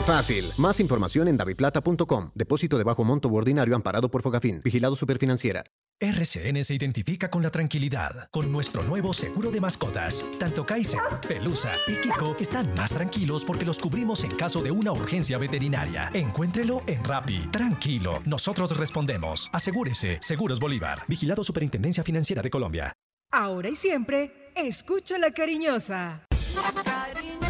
[0.00, 0.52] de fácil.
[0.56, 2.30] Más información en daviplata.com.
[2.34, 4.60] Depósito de bajo monto ordinario amparado por Fogafín.
[4.62, 5.64] Vigilado Superfinanciera.
[6.02, 10.24] RCN se identifica con la tranquilidad, con nuestro nuevo seguro de mascotas.
[10.38, 14.92] Tanto Kaiser, Pelusa y Kiko están más tranquilos porque los cubrimos en caso de una
[14.92, 16.10] urgencia veterinaria.
[16.14, 17.48] Encuéntrelo en Rappi.
[17.50, 19.50] Tranquilo, nosotros respondemos.
[19.52, 21.02] Asegúrese, Seguros Bolívar.
[21.06, 22.94] Vigilado Superintendencia Financiera de Colombia.
[23.30, 26.26] Ahora y siempre, escucha la cariñosa.
[26.54, 27.49] La cariñosa.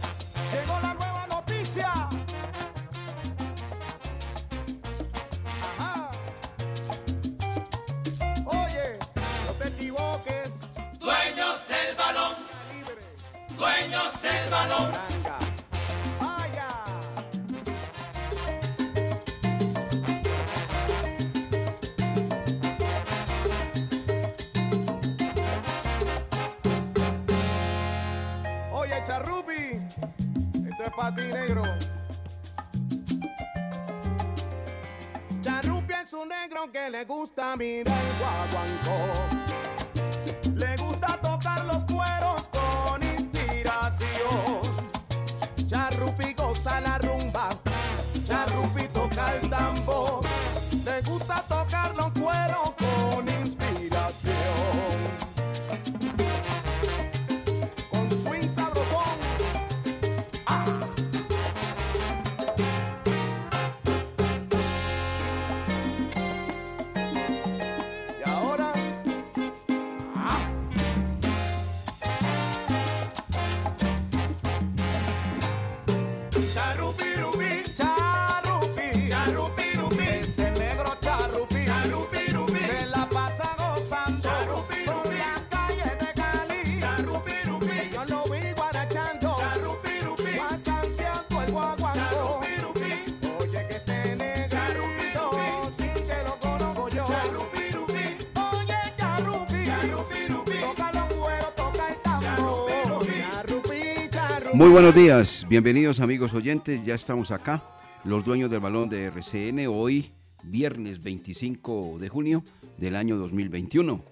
[104.53, 107.63] Muy buenos días, bienvenidos amigos oyentes, ya estamos acá,
[108.03, 110.11] los dueños del balón de RCN, hoy
[110.43, 112.43] viernes 25 de junio
[112.77, 114.03] del año 2021,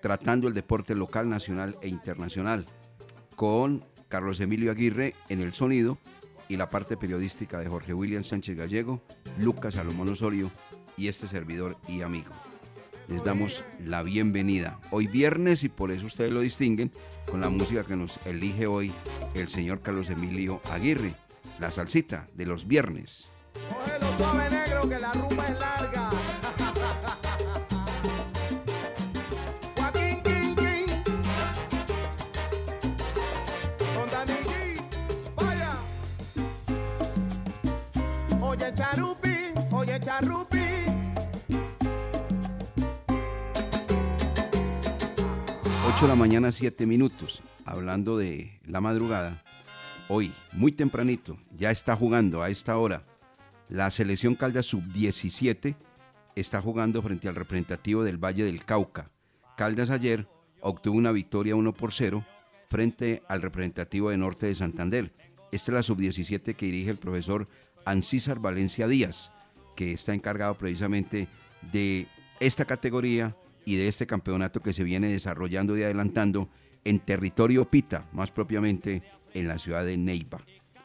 [0.00, 2.66] tratando el deporte local, nacional e internacional,
[3.34, 5.98] con Carlos Emilio Aguirre en el sonido
[6.48, 9.02] y la parte periodística de Jorge William Sánchez Gallego,
[9.38, 10.52] Lucas Salomón Osorio
[10.96, 12.30] y este servidor y amigo.
[13.10, 14.78] Les damos la bienvenida.
[14.92, 16.92] Hoy viernes y por eso ustedes lo distinguen
[17.28, 18.92] con la música que nos elige hoy
[19.34, 21.14] el señor Carlos Emilio Aguirre,
[21.58, 23.30] la salsita de los viernes.
[24.88, 26.10] Que la rumba es larga.
[38.40, 39.36] Oye Charupi,
[39.72, 40.79] oye Charupi.
[46.00, 47.42] 8 de la mañana, 7 minutos.
[47.66, 49.44] Hablando de la madrugada,
[50.08, 53.04] hoy, muy tempranito, ya está jugando a esta hora.
[53.68, 55.76] La selección Caldas Sub-17
[56.36, 59.10] está jugando frente al representativo del Valle del Cauca.
[59.58, 60.26] Caldas ayer
[60.62, 62.24] obtuvo una victoria 1 por 0
[62.66, 65.12] frente al representativo de Norte de Santander.
[65.52, 67.46] Esta es la sub-17 que dirige el profesor
[67.84, 69.32] Ancísar Valencia Díaz,
[69.76, 71.28] que está encargado precisamente
[71.72, 72.06] de
[72.40, 73.36] esta categoría
[73.70, 76.48] y de este campeonato que se viene desarrollando y adelantando
[76.82, 80.40] en territorio Pita, más propiamente en la ciudad de Neiva.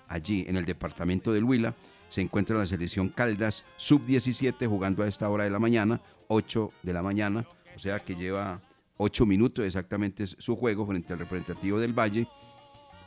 [0.07, 1.73] Allí, en el departamento del Huila,
[2.09, 6.93] se encuentra la selección Caldas sub-17 jugando a esta hora de la mañana, 8 de
[6.93, 8.61] la mañana, o sea que lleva
[8.97, 12.27] 8 minutos exactamente su juego frente al representativo del Valle.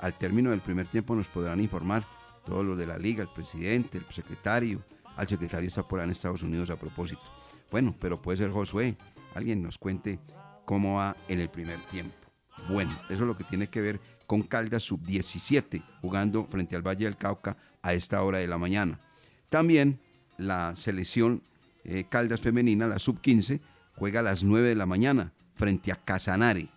[0.00, 2.04] Al término del primer tiempo nos podrán informar
[2.44, 4.82] todos los de la liga, el presidente, el secretario,
[5.16, 7.22] al secretario está por ahí en Estados Unidos a propósito.
[7.70, 8.96] Bueno, pero puede ser Josué,
[9.34, 10.19] alguien nos cuente
[10.64, 12.14] cómo va en el primer tiempo.
[12.69, 17.06] Bueno, eso es lo que tiene que ver con Caldas sub-17, jugando frente al Valle
[17.06, 19.00] del Cauca a esta hora de la mañana.
[19.48, 20.00] También
[20.36, 21.42] la selección
[21.84, 23.60] eh, Caldas femenina, la sub-15,
[23.94, 26.69] juega a las 9 de la mañana frente a Casanare.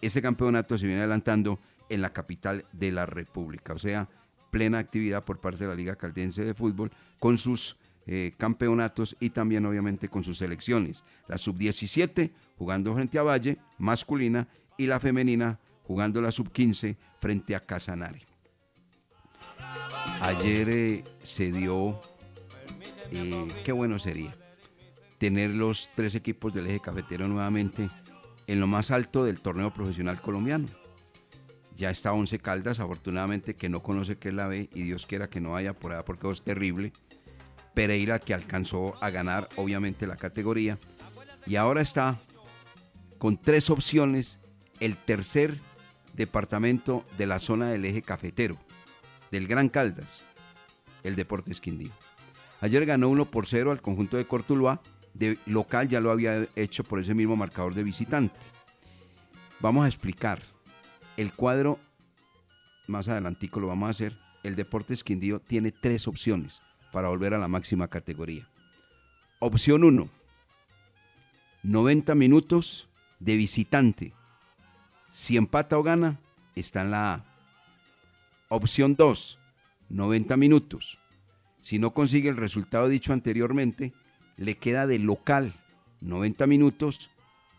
[0.00, 4.08] Ese campeonato se viene adelantando en la capital de la República, o sea,
[4.50, 7.76] plena actividad por parte de la Liga Caldense de Fútbol con sus
[8.06, 11.04] eh, campeonatos y también obviamente con sus selecciones.
[11.26, 17.60] La sub-17 jugando frente a Valle, masculina, y la femenina jugando la sub-15 frente a
[17.60, 18.26] Casanare.
[20.20, 22.00] Ayer eh, se dio,
[23.10, 24.36] eh, qué bueno sería,
[25.18, 27.88] tener los tres equipos del eje cafetero nuevamente
[28.46, 30.66] en lo más alto del torneo profesional colombiano.
[31.76, 35.28] Ya está Once Caldas, afortunadamente que no conoce qué es la B y Dios quiera
[35.28, 36.92] que no vaya por allá porque es terrible.
[37.74, 40.78] Pereira que alcanzó a ganar obviamente la categoría
[41.46, 42.20] y ahora está
[43.18, 44.38] con tres opciones
[44.80, 45.58] el tercer
[46.14, 48.56] departamento de la zona del eje cafetero,
[49.30, 50.22] del Gran Caldas,
[51.02, 51.90] el Deportes Quindío.
[52.60, 54.80] Ayer ganó 1 por 0 al conjunto de Cortuluá,
[55.12, 58.36] de local ya lo había hecho por ese mismo marcador de visitante.
[59.60, 60.40] Vamos a explicar.
[61.16, 61.78] El cuadro,
[62.86, 66.62] más adelantico lo vamos a hacer, el Deportes Quindío tiene tres opciones
[66.94, 68.48] para volver a la máxima categoría.
[69.40, 70.08] Opción 1,
[71.64, 72.88] 90 minutos
[73.20, 74.14] de visitante
[75.14, 76.18] si empata o gana,
[76.56, 77.24] está en la A.
[78.48, 79.38] Opción 2,
[79.88, 80.98] 90 minutos.
[81.60, 83.92] Si no consigue el resultado dicho anteriormente,
[84.36, 85.52] le queda de local
[86.00, 87.12] 90 minutos,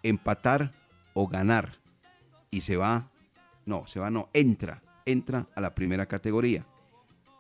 [0.04, 0.74] empatar
[1.14, 1.80] o ganar.
[2.52, 3.10] Y se va,
[3.66, 6.66] no, se va, no, entra, entra a la primera categoría.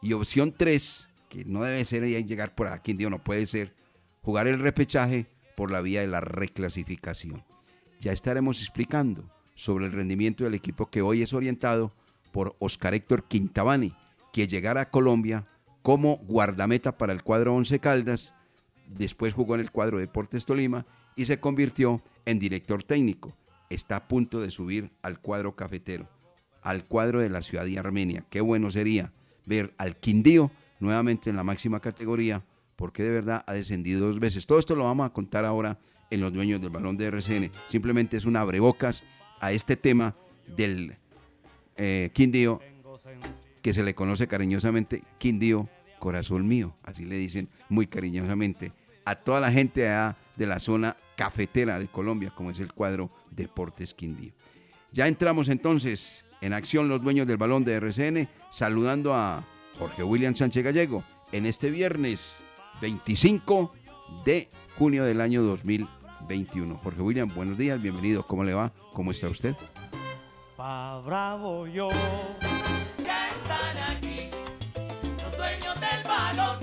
[0.02, 3.74] Y opción 3, que no debe ser llegar por aquí, no puede ser,
[4.22, 7.44] jugar el repechaje por la vía de la reclasificación.
[8.00, 11.94] Ya estaremos explicando sobre el rendimiento del equipo que hoy es orientado
[12.32, 13.94] por Oscar Héctor Quintabani,
[14.34, 15.48] que llegará a Colombia
[15.82, 18.34] como guardameta para el cuadro Once Caldas,
[18.88, 20.86] después jugó en el cuadro Deportes Tolima
[21.16, 23.36] y se convirtió en director técnico.
[23.70, 26.10] Está a punto de subir al cuadro cafetero,
[26.62, 28.26] al cuadro de la ciudad de Armenia.
[28.30, 29.14] Qué bueno sería
[29.46, 32.44] ver al Quindío nuevamente en la máxima categoría,
[32.76, 34.46] porque de verdad ha descendido dos veces.
[34.46, 35.78] Todo esto lo vamos a contar ahora
[36.10, 37.52] en los dueños del balón de RCN.
[37.68, 39.04] Simplemente es un abrebocas
[39.40, 40.16] a este tema
[40.56, 40.98] del
[41.78, 42.62] eh, Quindío,
[43.62, 45.68] que se le conoce cariñosamente Quindío,
[46.00, 48.72] corazón mío, así le dicen muy cariñosamente
[49.06, 49.82] a toda la gente
[50.36, 54.34] de la zona cafetera de Colombia, como es el cuadro Deportes Quindío.
[54.92, 59.44] Ya entramos entonces en acción los dueños del balón de RCN, saludando a
[59.78, 62.44] Jorge William Sánchez Gallego en este viernes
[62.82, 63.74] 25
[64.26, 66.06] de junio del año 2020.
[66.28, 66.80] 21.
[66.84, 68.24] Jorge William, buenos días, bienvenido.
[68.24, 68.72] ¿Cómo le va?
[68.94, 69.56] ¿Cómo está usted?
[70.56, 71.90] Pa bravo yo.
[71.90, 74.30] Están aquí
[75.24, 76.60] los dueños del balón.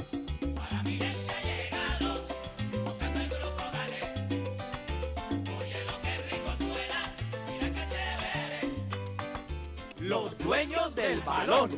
[10.00, 11.70] Los dueños del balón.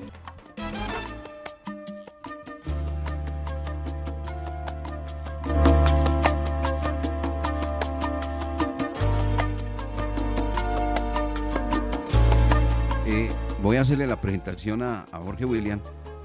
[13.84, 15.78] Hacerle la presentación a, Jorge William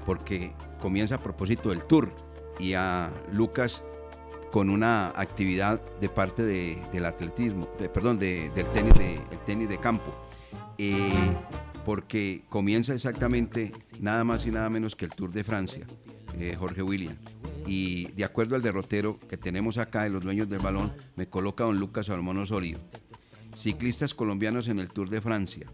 [0.06, 2.10] porque comienza a propósito del tour
[2.58, 3.84] y a Lucas
[4.50, 10.10] con una actividad de parte del atletismo, perdón, del tenis de, tenis de campo.
[10.78, 11.12] Eh,
[11.84, 15.86] porque comienza exactamente nada más y nada menos que el Tour de Francia,
[16.38, 17.16] eh, Jorge William.
[17.66, 21.64] Y de acuerdo al derrotero que tenemos acá de los dueños del balón, me coloca
[21.64, 22.78] don Lucas Salomón Osorio.
[23.54, 25.66] Ciclistas colombianos en el Tour de Francia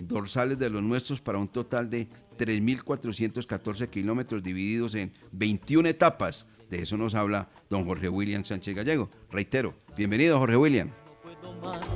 [0.00, 2.08] dorsales de los nuestros para un total de
[2.38, 6.46] 3.414 kilómetros divididos en 21 etapas.
[6.70, 9.10] De eso nos habla don Jorge William Sánchez Gallego.
[9.30, 10.90] Reitero, bienvenido Jorge William.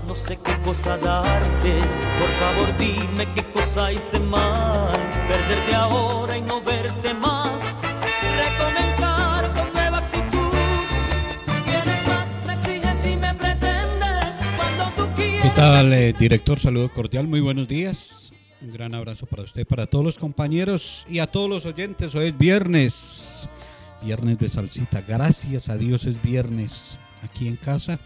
[0.07, 1.81] No sé qué cosa darte,
[2.21, 4.93] por favor dime qué cosa hice mal
[5.29, 7.15] Perderte ahora y no verte
[15.47, 16.59] ¿Qué tal, eh, director?
[16.59, 18.33] Saludo cordial, muy buenos días.
[18.61, 22.17] Un gran abrazo para usted, para todos los compañeros y a todos los oyentes.
[22.17, 23.49] Hoy es viernes,
[24.03, 25.03] viernes de salsita.
[25.03, 28.01] Gracias a Dios es viernes aquí en casa,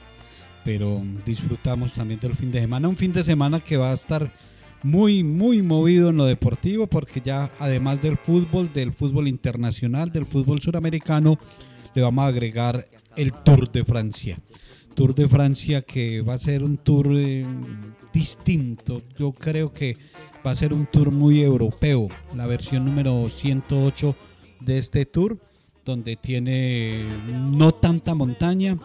[0.67, 2.89] pero disfrutamos también del fin de semana.
[2.89, 4.31] Un fin de semana que va a estar
[4.83, 10.27] muy, muy movido en lo deportivo, porque ya además del fútbol, del fútbol internacional, del
[10.27, 11.39] fútbol suramericano,
[11.95, 12.85] le vamos a agregar
[13.17, 14.39] el Tour de Francia.
[15.01, 17.47] Tour de Francia que va a ser un tour eh,
[18.13, 19.01] distinto.
[19.19, 19.97] Yo creo que
[20.47, 24.15] va a ser un tour muy europeo, la versión número 108
[24.61, 25.39] de este tour,
[25.87, 27.03] donde tiene
[27.51, 28.79] no tanta montaña,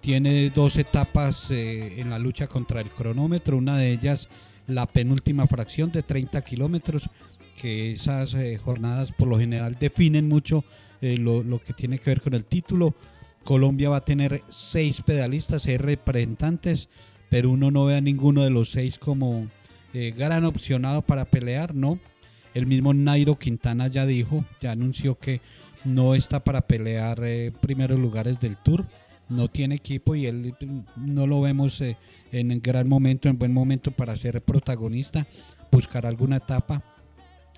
[0.00, 4.28] tiene dos etapas eh, en la lucha contra el cronómetro, una de ellas
[4.66, 7.08] la penúltima fracción de 30 kilómetros,
[7.54, 10.64] que esas eh, jornadas por lo general definen mucho
[11.00, 12.92] eh, lo, lo que tiene que ver con el título.
[13.44, 16.88] Colombia va a tener seis pedalistas, seis representantes,
[17.28, 19.48] pero uno no ve a ninguno de los seis como
[19.92, 21.98] eh, gran opcionado para pelear, ¿no?
[22.54, 25.40] El mismo Nairo Quintana ya dijo, ya anunció que
[25.84, 28.86] no está para pelear eh, primeros lugares del Tour,
[29.28, 30.54] no tiene equipo y él
[30.96, 31.96] no lo vemos eh,
[32.32, 35.26] en gran momento, en buen momento para ser protagonista,
[35.70, 36.82] buscar alguna etapa.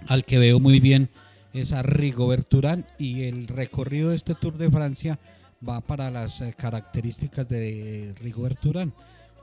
[0.08, 1.08] Al que veo muy bien
[1.52, 5.18] es a Rigobert Urán y el recorrido de este Tour de Francia
[5.66, 8.92] va para las eh, características de Rigobert Urán,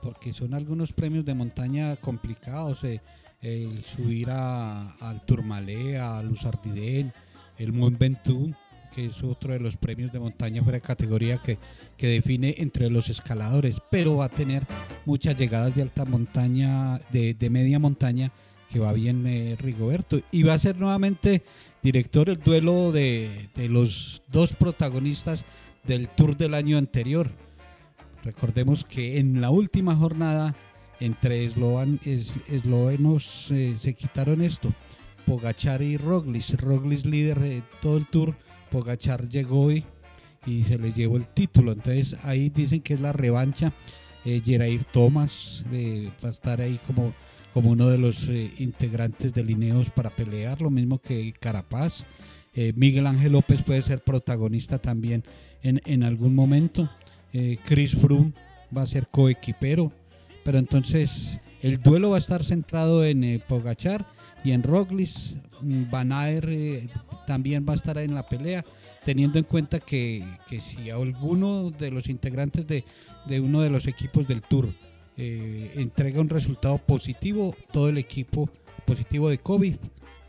[0.02, 3.02] porque son algunos premios de montaña complicados, eh,
[3.42, 7.14] el subir a, al Tourmalet, a Luzardiden,
[7.58, 8.54] el Mont Ventoux,
[8.94, 11.58] que es otro de los premios de montaña fuera de categoría que,
[11.98, 14.64] define entre los escaladores, pero va a tener
[15.06, 18.32] muchas llegadas de alta montaña, de, media montaña,
[18.70, 20.20] que va bien eh, Rigoberto.
[20.32, 21.44] Y va a ser nuevamente
[21.82, 25.46] director el duelo de los dos protagonistas
[25.90, 27.32] del Tour del año anterior.
[28.24, 30.56] Recordemos que en la última jornada
[31.00, 34.72] entre eslovenos eh, se quitaron esto.
[35.26, 36.62] Pogachar y Roglic.
[36.62, 38.36] Roglic líder de todo el Tour.
[38.70, 39.84] Pogachar llegó y,
[40.46, 41.72] y se le llevó el título.
[41.72, 43.74] Entonces ahí dicen que es la revancha.
[44.26, 47.16] Eh, Gerair Thomas eh, va a estar ahí como,
[47.52, 50.62] como uno de los eh, integrantes de Lineos para pelear.
[50.62, 52.06] Lo mismo que Carapaz.
[52.56, 55.24] Eh, Miguel Ángel López puede ser protagonista también
[55.64, 56.90] en, en algún momento.
[57.34, 58.34] Eh, Chris Froome
[58.76, 59.92] va a ser coequipero.
[60.44, 64.08] Pero entonces el duelo va a estar centrado en eh, Pogachar
[64.44, 65.10] y en Roglic.
[65.62, 66.88] Mm, Van eh,
[67.28, 68.64] también va a estar en la pelea,
[69.06, 72.84] teniendo en cuenta que, que si alguno de los integrantes de,
[73.28, 74.74] de uno de los equipos del Tour
[75.22, 78.50] entrega un resultado positivo, todo el equipo
[78.86, 79.76] positivo de COVID,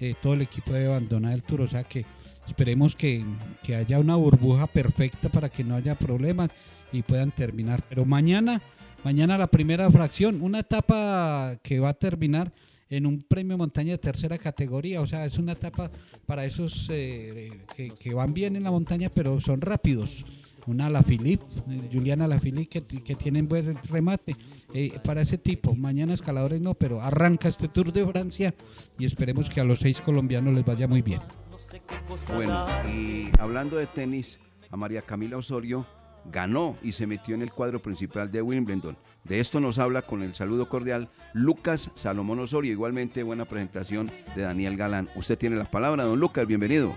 [0.01, 1.63] eh, todo el equipo debe abandonar el Tour.
[1.63, 2.05] O sea que
[2.47, 3.25] esperemos que,
[3.63, 6.51] que haya una burbuja perfecta para que no haya problemas
[6.93, 7.83] y puedan terminar.
[7.89, 8.63] Pero mañana,
[9.05, 12.51] mañana la primera fracción, una etapa que va a terminar
[12.89, 15.93] en un premio montaña de tercera categoría, o sea, es una etapa
[16.27, 20.25] para esos eh, que, que van bien en la montaña, pero son rápidos.
[20.67, 24.37] Una Alaphilippe, eh, Juliana Alaphilippe, que, que tienen buen remate.
[24.75, 28.55] Eh, para ese tipo, mañana escaladores no, pero arranca este Tour de Francia
[28.99, 31.21] y esperemos que a los seis colombianos les vaya muy bien.
[32.35, 34.39] Bueno, y hablando de tenis,
[34.71, 35.87] a María Camila Osorio
[36.31, 38.97] ganó y se metió en el cuadro principal de Wimbledon.
[39.25, 42.73] De esto nos habla con el saludo cordial Lucas Salomón Osorio.
[42.73, 45.09] Igualmente buena presentación de Daniel Galán.
[45.15, 46.95] Usted tiene la palabra, don Lucas, bienvenido.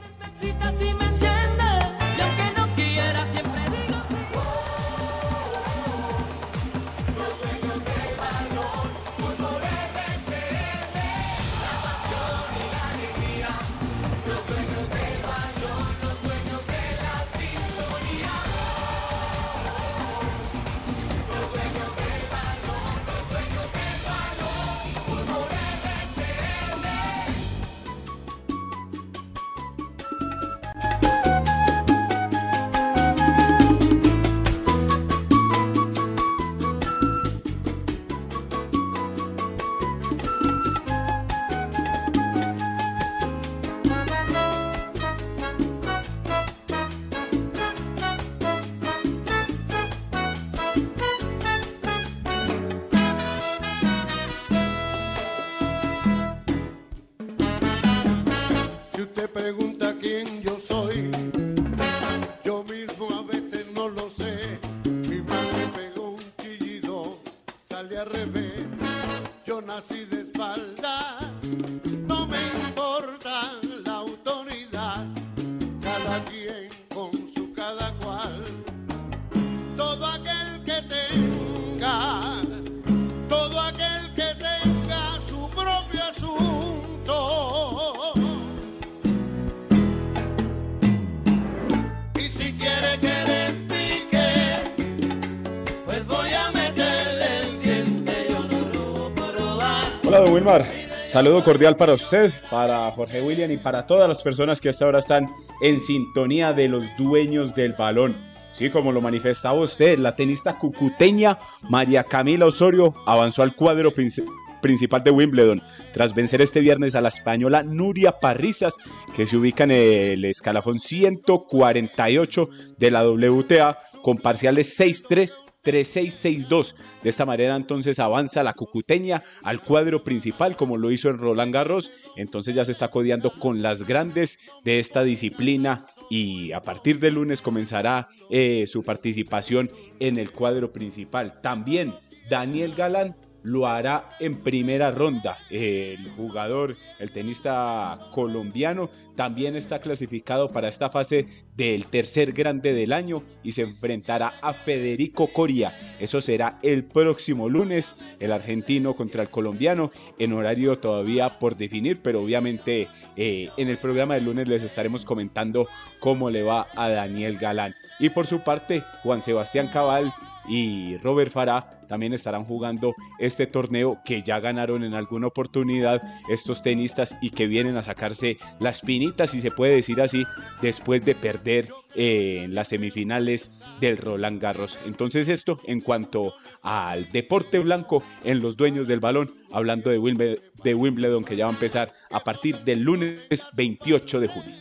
[101.14, 104.98] Saludo cordial para usted, para Jorge William y para todas las personas que hasta ahora
[104.98, 105.28] están
[105.62, 108.16] en sintonía de los dueños del balón.
[108.52, 111.38] Sí, como lo manifestaba usted, la tenista cucuteña
[111.70, 114.26] María Camila Osorio avanzó al cuadro princi-
[114.60, 118.76] principal de Wimbledon tras vencer este viernes a la española Nuria Parrizas,
[119.16, 125.46] que se ubica en el escalafón 148 de la WTA con parciales 6-3.
[125.64, 126.76] 3-6-6-2.
[127.04, 131.54] De esta manera entonces avanza la cucuteña al cuadro principal como lo hizo en Roland
[131.54, 131.90] Garros.
[132.18, 137.16] Entonces ya se está codeando con las grandes de esta disciplina y a partir del
[137.16, 141.40] lunes comenzará eh, su participación en el cuadro principal.
[141.42, 141.94] También
[142.30, 145.38] Daniel Galán lo hará en primera ronda.
[145.50, 152.94] El jugador, el tenista colombiano, también está clasificado para esta fase del tercer grande del
[152.94, 155.78] año y se enfrentará a Federico Coria.
[156.00, 162.02] Eso será el próximo lunes, el argentino contra el colombiano, en horario todavía por definir,
[162.02, 165.68] pero obviamente eh, en el programa del lunes les estaremos comentando
[166.00, 167.76] cómo le va a Daniel Galán.
[168.00, 170.14] Y por su parte, Juan Sebastián Cabal
[170.48, 176.64] y Robert Farah también estarán jugando este torneo que ya ganaron en alguna oportunidad estos
[176.64, 180.26] tenistas y que vienen a sacarse las pinitas, si se puede decir así,
[180.62, 184.80] después de perder eh, en las semifinales del Roland Garros.
[184.86, 190.44] Entonces esto en cuanto al deporte blanco en los dueños del balón, hablando de Wimbledon,
[190.64, 193.20] de Wimbledon que ya va a empezar a partir del lunes
[193.54, 194.56] 28 de junio.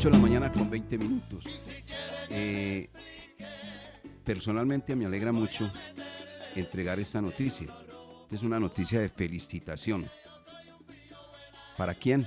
[0.00, 1.44] 8 de la mañana con 20 minutos.
[2.30, 2.88] Eh,
[4.24, 5.70] personalmente me alegra mucho
[6.56, 7.66] entregar esta noticia.
[8.30, 10.06] Es una noticia de felicitación.
[11.76, 12.26] ¿Para quién?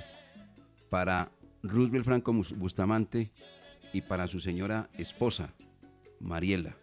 [0.88, 1.32] Para
[1.64, 3.32] Roosevelt Franco Bustamante
[3.92, 5.52] y para su señora esposa,
[6.20, 6.76] Mariela.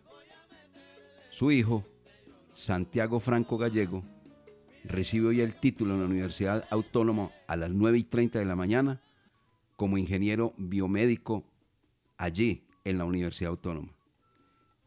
[1.29, 1.85] Su hijo,
[2.51, 4.01] Santiago Franco Gallego,
[4.83, 8.57] recibe hoy el título en la Universidad Autónoma a las 9 y 30 de la
[8.57, 8.99] mañana
[9.81, 11.43] como ingeniero biomédico
[12.15, 13.91] allí en la Universidad Autónoma.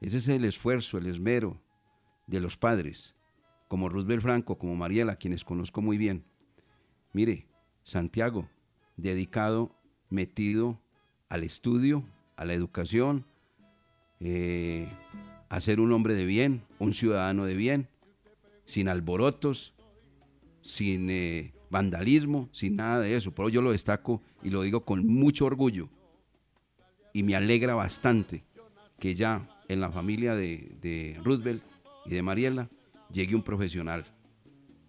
[0.01, 1.61] Ese es el esfuerzo, el esmero
[2.29, 3.17] de los padres,
[3.67, 6.25] como Roosevelt Franco, como Mariela, quienes conozco muy bien.
[7.13, 7.49] Mire,
[7.83, 8.49] Santiago,
[8.97, 9.75] dedicado,
[10.11, 10.81] metido
[11.29, 12.05] al estudio,
[12.37, 13.27] a la educación,
[14.21, 14.87] eh,
[15.49, 17.89] a ser un hombre de bien, un ciudadano de bien,
[18.65, 19.75] sin alborotos,
[20.63, 23.35] sin eh, vandalismo, sin nada de eso.
[23.35, 25.89] Pero yo lo destaco y lo digo con mucho orgullo.
[27.13, 28.45] Y me alegra bastante
[29.01, 31.65] que ya en la familia de, de Roosevelt
[32.07, 32.71] y de Mariela
[33.11, 34.05] llegue un profesional.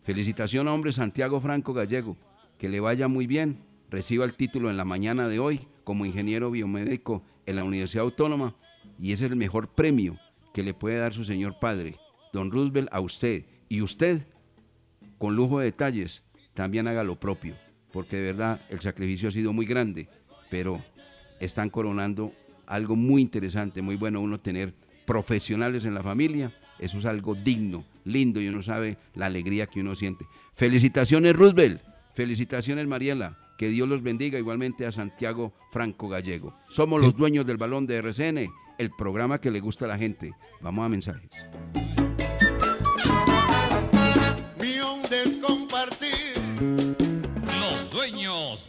[0.03, 2.17] Felicitación, hombre, Santiago Franco Gallego.
[2.59, 3.57] Que le vaya muy bien.
[3.89, 8.55] Reciba el título en la mañana de hoy como ingeniero biomédico en la Universidad Autónoma.
[8.99, 10.19] Y es el mejor premio
[10.53, 11.95] que le puede dar su señor padre,
[12.31, 13.45] don Roosevelt, a usted.
[13.69, 14.27] Y usted,
[15.17, 16.24] con lujo de detalles,
[16.55, 17.55] también haga lo propio.
[17.91, 20.09] Porque de verdad el sacrificio ha sido muy grande.
[20.49, 20.81] Pero
[21.39, 22.33] están coronando
[22.65, 24.73] algo muy interesante, muy bueno uno tener
[25.05, 26.51] profesionales en la familia.
[26.79, 30.25] Eso es algo digno, lindo y uno sabe la alegría que uno siente.
[30.53, 31.81] Felicitaciones Roosevelt,
[32.13, 36.57] felicitaciones Mariela, que Dios los bendiga igualmente a Santiago Franco Gallego.
[36.67, 40.33] Somos los dueños del balón de RCN, el programa que le gusta a la gente.
[40.61, 41.29] Vamos a mensajes.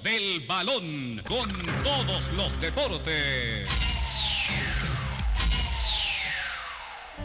[0.03, 1.49] Del balón con
[1.83, 3.69] todos los deportes.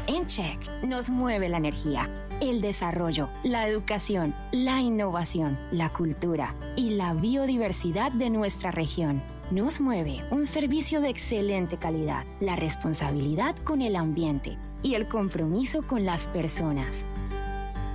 [0.07, 2.09] En Check nos mueve la energía,
[2.41, 9.21] el desarrollo, la educación, la innovación, la cultura y la biodiversidad de nuestra región.
[9.51, 15.85] Nos mueve un servicio de excelente calidad, la responsabilidad con el ambiente y el compromiso
[15.85, 17.05] con las personas.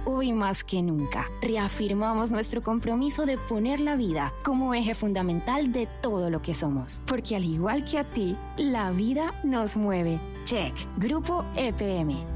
[0.09, 5.89] Hoy más que nunca, reafirmamos nuestro compromiso de poner la vida como eje fundamental de
[6.01, 10.21] todo lo que somos, porque al igual que a ti, la vida nos mueve.
[10.45, 12.36] Check, Grupo EPM.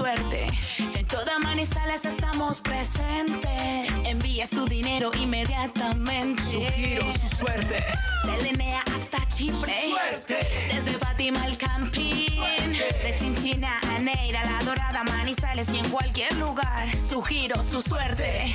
[0.00, 0.46] Suerte.
[0.94, 3.90] En toda Manizales estamos presentes.
[4.06, 6.42] Envía su dinero inmediatamente.
[6.42, 7.84] Su giro, su suerte.
[8.24, 9.74] De Linea hasta Chipre.
[9.84, 10.70] Su suerte.
[10.72, 12.72] Desde Fátima al Campín.
[13.02, 16.88] De Chinchina a Neira, La Dorada, Manizales y en cualquier lugar.
[16.98, 18.54] Su giro, su suerte.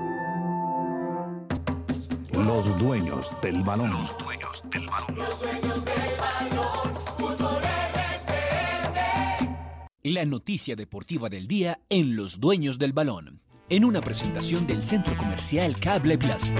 [2.45, 3.91] Los dueños del balón.
[3.91, 5.15] Los dueños del balón.
[5.15, 6.71] Los dueños del balón.
[10.03, 15.15] La noticia deportiva del día en Los Dueños del Balón, en una presentación del Centro
[15.15, 16.55] Comercial Cable Plaza.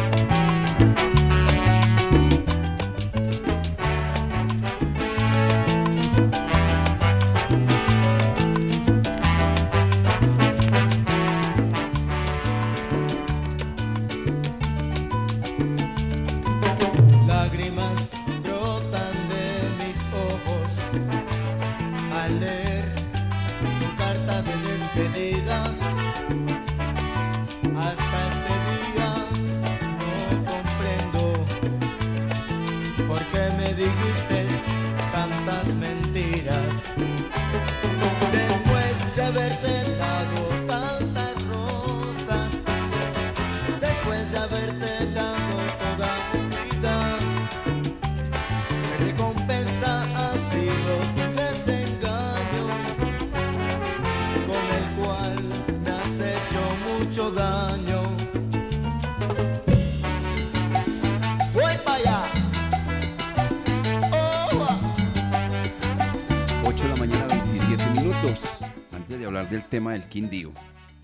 [69.94, 70.52] Del Quindío,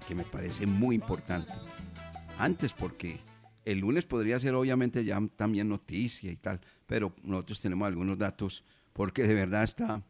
[0.07, 1.53] que me parece muy importante.
[2.37, 3.19] Antes, porque
[3.65, 8.63] el lunes podría ser obviamente ya también noticia y tal, pero nosotros tenemos algunos datos,
[8.93, 10.03] porque de verdad está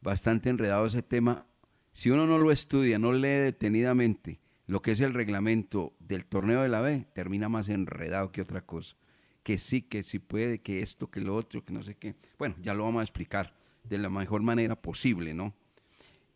[0.00, 1.46] bastante enredado ese tema.
[1.92, 6.62] Si uno no lo estudia, no lee detenidamente lo que es el reglamento del torneo
[6.62, 8.96] de la B, termina más enredado que otra cosa.
[9.42, 12.14] Que sí, que sí puede, que esto, que lo otro, que no sé qué.
[12.38, 13.52] Bueno, ya lo vamos a explicar
[13.84, 15.52] de la mejor manera posible, ¿no?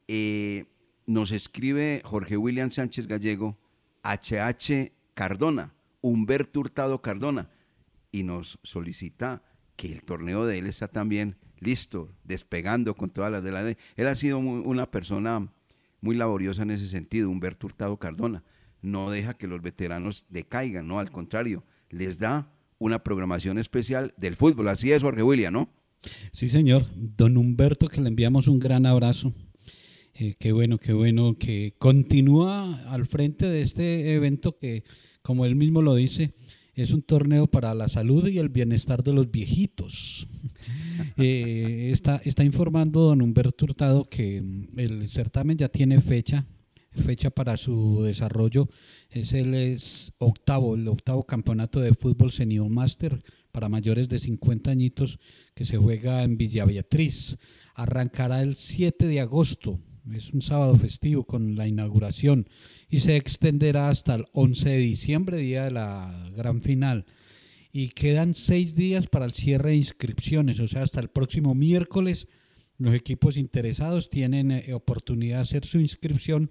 [0.08, 0.66] Eh,
[1.06, 3.58] nos escribe Jorge William Sánchez Gallego,
[4.02, 7.48] HH Cardona, Humberto Hurtado Cardona,
[8.12, 9.42] y nos solicita
[9.76, 13.76] que el torneo de él está también listo, despegando con todas las de la ley.
[13.96, 15.50] Él ha sido muy- una persona
[16.00, 18.42] muy laboriosa en ese sentido, Humberto Hurtado Cardona.
[18.82, 24.36] No deja que los veteranos decaigan, no, al contrario, les da una programación especial del
[24.36, 24.68] fútbol.
[24.68, 25.70] Así es, Jorge William, ¿no?
[26.32, 26.84] Sí, señor.
[26.94, 29.32] Don Humberto, que le enviamos un gran abrazo.
[30.18, 34.82] Eh, qué bueno, qué bueno que continúa al frente de este evento que,
[35.20, 36.32] como él mismo lo dice,
[36.74, 40.26] es un torneo para la salud y el bienestar de los viejitos.
[41.18, 46.46] Eh, está, informando don Humberto Hurtado que mm, el certamen ya tiene fecha,
[46.90, 48.68] fecha para su desarrollo.
[49.10, 49.78] Es el
[50.18, 55.18] octavo, el octavo campeonato de fútbol senior master para mayores de 50 añitos
[55.54, 57.36] que se juega en Villa Beatriz.
[57.74, 59.78] Arrancará el 7 de agosto,
[60.12, 62.48] es un sábado festivo con la inauguración
[62.88, 67.06] y se extenderá hasta el 11 de diciembre, día de la gran final.
[67.72, 72.28] Y quedan seis días para el cierre de inscripciones, o sea, hasta el próximo miércoles
[72.78, 76.50] los equipos interesados tienen eh, oportunidad de hacer su inscripción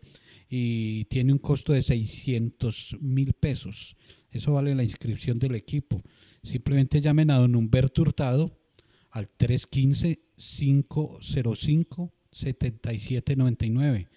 [0.50, 3.96] y tiene un costo de 600 mil pesos.
[4.32, 6.02] Eso vale la inscripción del equipo.
[6.44, 8.60] Simplemente llamen a don Humberto Hurtado
[9.12, 9.30] al
[12.36, 14.08] 315-505-7799.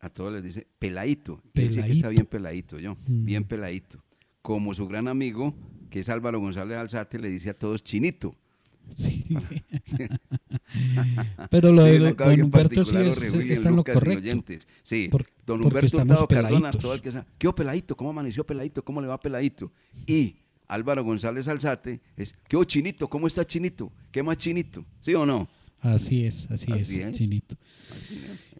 [0.00, 1.42] A todos les dice peladito.
[1.54, 2.94] Él sí que está bien peladito, yo.
[3.06, 3.24] Mm.
[3.24, 4.02] Bien peladito.
[4.40, 5.54] Como su gran amigo,
[5.90, 8.34] que es Álvaro González Alzate, le dice a todos chinito.
[11.50, 14.54] Pero lo de Tiene una don Humberto sí es- está en lo correcto.
[14.82, 17.96] Sí, Por- don Humberto Cardona, todo el que ¿qué peladito?
[17.96, 18.84] ¿Cómo amaneció peladito?
[18.84, 19.72] ¿Cómo le va peladito?
[20.06, 20.36] Y
[20.68, 23.08] Álvaro González Alzate es, ¿qué hubo chinito?
[23.08, 23.92] ¿Cómo está chinito?
[24.10, 24.84] ¿Qué más chinito?
[25.00, 25.48] ¿Sí o no?
[25.80, 27.16] Así es, así, Así es, es.
[27.18, 27.56] chinito.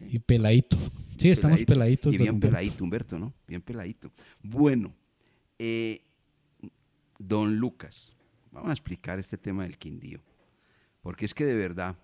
[0.09, 0.77] Y peladito.
[1.17, 1.73] Sí, estamos Peladito.
[1.73, 2.13] peladitos.
[2.13, 2.51] Y bien Humberto.
[2.55, 3.33] peladito, Humberto, ¿no?
[3.47, 4.11] Bien peladito.
[4.41, 4.93] Bueno,
[5.57, 6.01] eh,
[7.17, 8.13] don Lucas,
[8.51, 10.19] vamos a explicar este tema del Quindío.
[11.01, 11.95] Porque es que de verdad,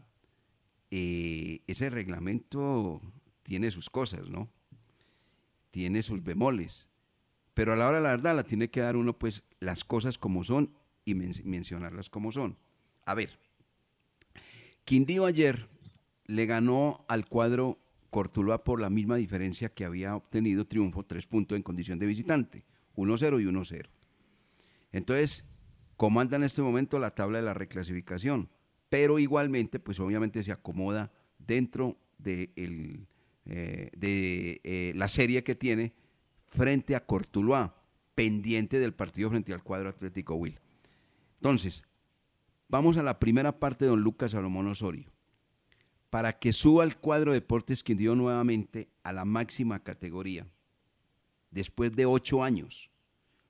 [0.91, 3.01] eh, ese reglamento
[3.43, 4.49] tiene sus cosas, ¿no?
[5.71, 6.87] Tiene sus bemoles.
[7.53, 10.17] Pero a la hora de la verdad la tiene que dar uno, pues, las cosas
[10.17, 10.73] como son
[11.05, 12.57] y men- mencionarlas como son.
[13.05, 13.39] A ver,
[14.85, 15.67] Quindío ayer
[16.25, 21.55] le ganó al cuadro Cortuluá por la misma diferencia que había obtenido triunfo, tres puntos
[21.55, 23.87] en condición de visitante, 1-0 y 1-0.
[24.91, 25.45] Entonces,
[25.95, 28.49] comanda en este momento la tabla de la reclasificación,
[28.89, 33.07] pero igualmente, pues obviamente se acomoda dentro de, el,
[33.45, 35.93] eh, de eh, la serie que tiene
[36.47, 37.75] frente a Cortuluá,
[38.19, 40.59] pendiente del partido frente al cuadro Atlético Will.
[41.35, 41.85] Entonces,
[42.67, 45.09] vamos a la primera parte de don Lucas Salomón Osorio.
[46.09, 50.45] Para que suba el cuadro Deportes Quindío nuevamente a la máxima categoría,
[51.49, 52.91] después de ocho años.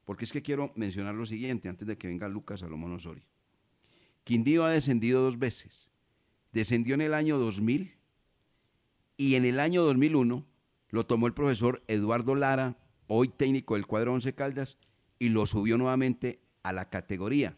[0.06, 3.26] Porque es que quiero mencionar lo siguiente antes de que venga Lucas Salomón Osorio.
[4.24, 5.90] Quindío ha descendido dos veces.
[6.52, 7.96] Descendió en el año 2000
[9.18, 10.46] y en el año 2001
[10.90, 12.78] lo tomó el profesor Eduardo Lara,
[13.12, 14.78] hoy técnico del cuadro Once Caldas,
[15.17, 17.58] y lo subió nuevamente a la categoría.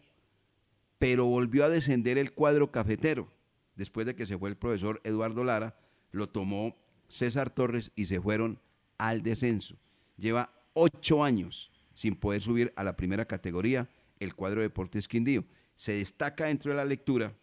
[0.98, 3.28] Pero volvió a descender el cuadro cafetero.
[3.76, 5.76] Después de que se fue el profesor Eduardo Lara,
[6.10, 6.76] lo tomó
[7.08, 8.60] César Torres y se fueron
[8.98, 9.76] al descenso.
[10.16, 13.88] Lleva ocho años sin poder subir a la primera categoría
[14.20, 15.44] el cuadro de Deportes Quindío.
[15.74, 17.34] Se destaca dentro de la lectura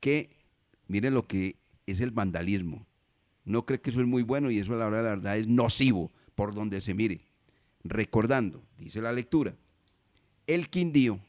[0.00, 0.30] que,
[0.88, 1.56] miren lo que
[1.86, 2.86] es el vandalismo.
[3.44, 5.36] No cree que eso es muy bueno y eso a la hora de la verdad
[5.36, 7.20] es nocivo por donde se mire.
[7.84, 9.54] Recordando, dice la lectura,
[10.46, 11.20] el Quindío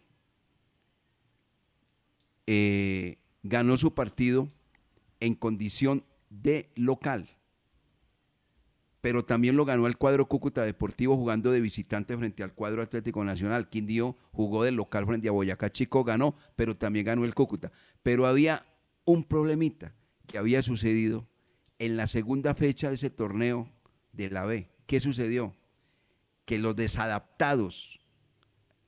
[2.48, 4.48] eh, ganó su partido
[5.20, 7.28] en condición de local,
[9.02, 13.22] pero también lo ganó el cuadro Cúcuta Deportivo jugando de visitante frente al cuadro Atlético
[13.26, 13.68] Nacional.
[13.68, 17.70] Quindío jugó de local frente a Boyacá Chico, ganó, pero también ganó el Cúcuta.
[18.02, 18.66] Pero había
[19.04, 19.94] un problemita
[20.26, 21.28] que había sucedido
[21.80, 23.70] en la segunda fecha de ese torneo
[24.14, 24.72] de la B.
[24.86, 25.56] ¿Qué sucedió?
[26.46, 28.00] Que los desadaptados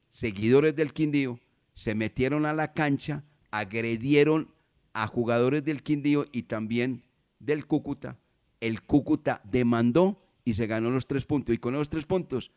[0.09, 1.39] seguidores del Quindío
[1.73, 4.53] se metieron a la cancha, agredieron
[4.93, 7.03] a jugadores del Quindío y también
[7.39, 8.19] del Cúcuta.
[8.59, 11.55] El Cúcuta demandó y se ganó los tres puntos.
[11.55, 12.51] Y con los tres puntos,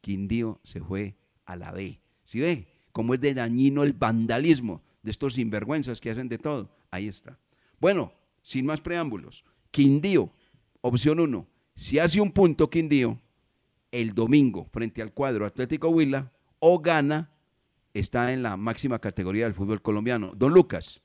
[0.00, 1.16] Quindío se fue
[1.46, 2.00] a la B.
[2.24, 2.68] ¿Sí ve?
[2.92, 6.76] Cómo es de dañino el vandalismo de estos sinvergüenzas que hacen de todo.
[6.90, 7.38] Ahí está.
[7.80, 8.12] Bueno,
[8.42, 10.32] sin más preámbulos, Quindío,
[10.80, 11.46] opción 1.
[11.74, 13.20] Si hace un punto Quindío
[13.92, 17.30] el domingo frente al cuadro Atlético Huila o gana,
[17.94, 20.32] está en la máxima categoría del fútbol colombiano.
[20.36, 21.02] Don Lucas.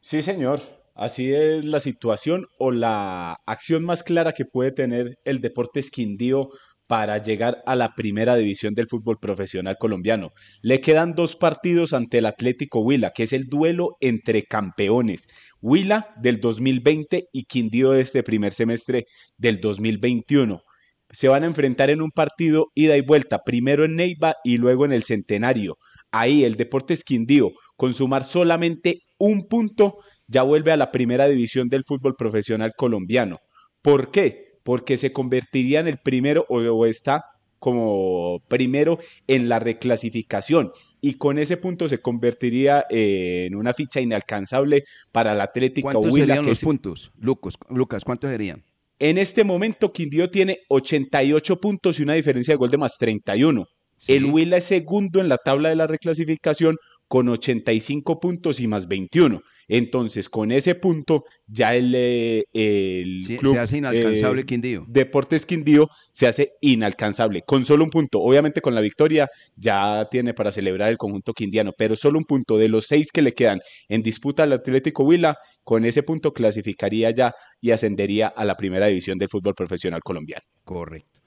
[0.00, 0.60] Sí, señor.
[0.94, 6.50] Así es la situación o la acción más clara que puede tener el Deportes Quindío
[6.88, 10.32] para llegar a la primera división del fútbol profesional colombiano.
[10.62, 15.28] Le quedan dos partidos ante el Atlético Huila, que es el duelo entre campeones.
[15.60, 19.04] Huila del 2020 y Quindío de este primer semestre
[19.36, 20.62] del 2021.
[21.10, 24.86] Se van a enfrentar en un partido ida y vuelta, primero en Neiva y luego
[24.86, 25.76] en el Centenario.
[26.10, 31.68] Ahí el Deportes Quindío, con sumar solamente un punto, ya vuelve a la primera división
[31.68, 33.38] del fútbol profesional colombiano.
[33.82, 34.47] ¿Por qué?
[34.68, 37.24] Porque se convertiría en el primero o, o está
[37.58, 44.02] como primero en la reclasificación y con ese punto se convertiría eh, en una ficha
[44.02, 46.26] inalcanzable para el Atlético ¿Cuántos Huila.
[46.26, 47.12] serían que los puntos?
[47.18, 48.62] Lucas, Lucas, ¿cuántos serían?
[48.98, 53.64] En este momento Quindío tiene 88 puntos y una diferencia de gol de más 31.
[54.06, 56.76] El Huila es segundo en la tabla de la reclasificación
[57.08, 59.40] con 85 puntos y más 21.
[59.66, 64.84] Entonces, con ese punto, ya el, eh, el Sí, club se hace inalcanzable eh, Quindío.
[64.86, 68.20] Deportes Quindío se hace inalcanzable, con solo un punto.
[68.20, 72.58] Obviamente con la victoria ya tiene para celebrar el conjunto quindiano, pero solo un punto
[72.58, 77.10] de los seis que le quedan en disputa al Atlético Huila, con ese punto clasificaría
[77.10, 80.44] ya y ascendería a la primera división del fútbol profesional colombiano.
[80.64, 81.20] Correcto.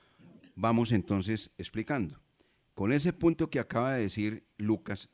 [0.55, 2.20] Vamos entonces explicando.
[2.81, 5.09] Con ese punto que acaba de decir Lucas,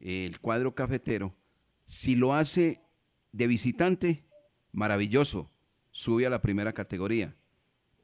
[0.00, 1.36] el cuadro cafetero,
[1.84, 2.82] si lo hace
[3.30, 4.24] de visitante,
[4.72, 5.52] maravilloso,
[5.92, 7.36] sube a la primera categoría.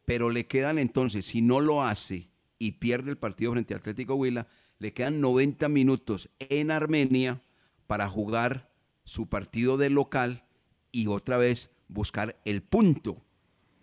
[0.05, 4.15] Pero le quedan entonces, si no lo hace y pierde el partido frente a Atlético
[4.15, 4.47] Huila,
[4.79, 7.43] le quedan 90 minutos en Armenia
[7.89, 10.45] para jugar su partido de local
[10.93, 13.21] y otra vez buscar el punto,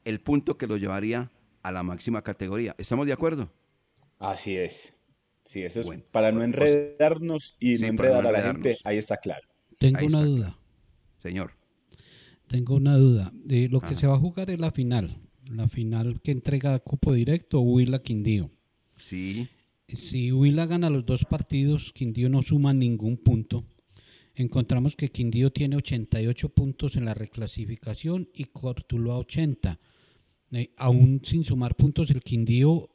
[0.05, 1.29] el punto que lo llevaría
[1.61, 2.73] a la máxima categoría.
[2.77, 3.51] ¿Estamos de acuerdo?
[4.21, 4.97] Así es.
[5.43, 8.97] Sí, eso es Bueno, para no enredarnos y Sí, no enredar a la gente, ahí
[8.97, 9.45] está claro.
[9.79, 10.29] Tengo Ahí una está.
[10.29, 10.59] duda.
[11.17, 11.51] Señor.
[12.47, 13.33] Tengo una duda.
[13.49, 15.17] Eh, lo que se va a jugar es la final.
[15.49, 18.51] La final que entrega cupo directo Huila Quindío.
[18.95, 19.47] Sí.
[19.87, 23.65] Si Huila gana los dos partidos, Quindío no suma ningún punto.
[24.35, 29.79] Encontramos que Quindío tiene 88 puntos en la reclasificación y Cortuluá 80.
[30.53, 32.90] Eh, aún sin sumar puntos, el Quindío,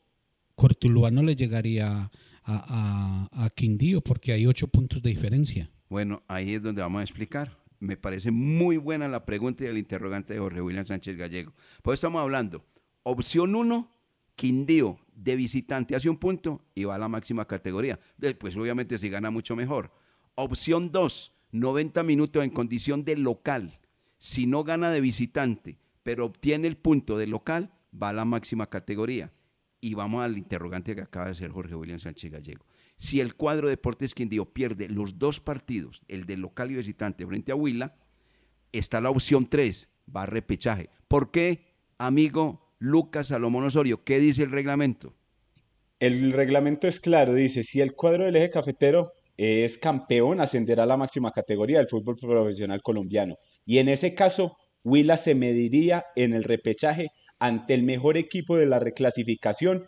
[0.57, 2.11] Cortuluá no le llegaría
[2.45, 5.71] a, Quindío porque hay 8 puntos de diferencia.
[5.89, 7.57] Bueno, ahí es donde vamos a explicar.
[7.79, 11.53] Me parece muy buena la pregunta y el interrogante de Jorge William Sánchez Gallego.
[11.83, 12.65] Pues estamos hablando,
[13.03, 13.93] opción 1,
[14.35, 17.99] Quindío de visitante hace un punto y va a la máxima categoría.
[18.19, 19.93] Después, obviamente, si gana mucho mejor.
[20.35, 23.79] Opción 2, 90 minutos en condición de local.
[24.19, 28.69] Si no gana de visitante, pero obtiene el punto de local, va a la máxima
[28.69, 29.33] categoría.
[29.87, 32.67] Y vamos al interrogante que acaba de hacer Jorge William Sánchez Gallego.
[32.97, 37.53] Si el cuadro Deportes Quindío pierde los dos partidos, el de local y visitante frente
[37.53, 37.95] a Huila,
[38.73, 40.91] está la opción 3, va a repechaje.
[41.07, 44.03] ¿Por qué, amigo Lucas Salomón Osorio?
[44.03, 45.15] ¿Qué dice el reglamento?
[46.01, 50.87] El reglamento es claro, dice, si el cuadro del eje cafetero es campeón, ascenderá a
[50.87, 53.37] la máxima categoría del fútbol profesional colombiano.
[53.65, 57.09] Y en ese caso, Huila se mediría en el repechaje
[57.41, 59.85] ante el mejor equipo de la reclasificación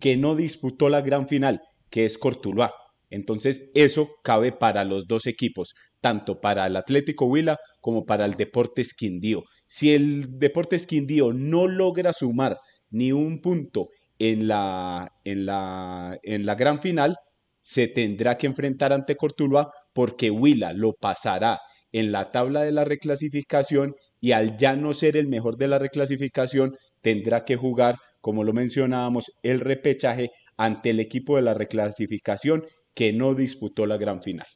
[0.00, 2.74] que no disputó la gran final, que es Cortuluá.
[3.08, 8.32] Entonces, eso cabe para los dos equipos, tanto para el Atlético Huila como para el
[8.32, 9.44] Deportes Quindío.
[9.68, 12.58] Si el Deportes Quindío no logra sumar
[12.90, 17.14] ni un punto en la, en la, en la gran final,
[17.60, 21.60] se tendrá que enfrentar ante Cortuluá porque Huila lo pasará
[21.92, 25.80] en la tabla de la reclasificación y al ya no ser el mejor de la
[25.80, 32.64] reclasificación, tendrá que jugar, como lo mencionábamos, el repechaje ante el equipo de la reclasificación
[32.94, 34.46] que no disputó la gran final.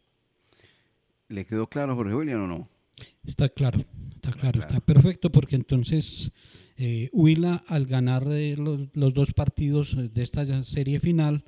[1.29, 2.69] ¿Le quedó claro, Jorge William, o no?
[3.27, 3.81] Está claro,
[4.15, 6.31] está claro, está perfecto porque entonces
[6.79, 11.43] eh, Huila al ganar eh, los, los dos partidos de esta serie final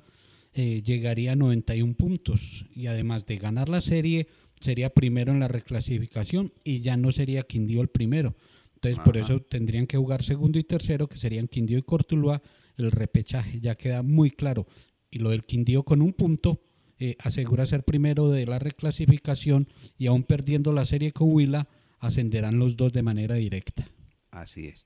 [0.53, 4.27] eh, llegaría a 91 puntos y además de ganar la serie
[4.59, 8.35] sería primero en la reclasificación y ya no sería Quindío el primero.
[8.75, 12.41] Entonces por eso tendrían que jugar segundo y tercero que serían Quindío y Cortuluá
[12.77, 14.65] el repechaje, ya queda muy claro.
[15.11, 16.61] Y lo del Quindío con un punto
[16.97, 21.67] eh, asegura ser primero de la reclasificación y aún perdiendo la serie con Huila,
[21.99, 23.87] ascenderán los dos de manera directa.
[24.31, 24.85] Así es.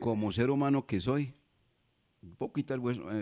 [0.00, 1.34] como ser humano que soy,
[2.22, 2.78] un poquito a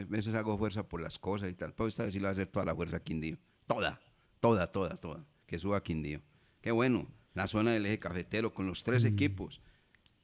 [0.08, 1.72] veces hago fuerza por las cosas y tal.
[1.74, 3.36] Pero esta vez sí le voy a hacer toda la fuerza a Quindío.
[3.66, 4.00] Toda,
[4.40, 5.24] toda, toda, toda.
[5.50, 6.20] Que suba Quindío.
[6.60, 7.08] Qué bueno.
[7.34, 9.60] La zona del eje cafetero con los tres equipos.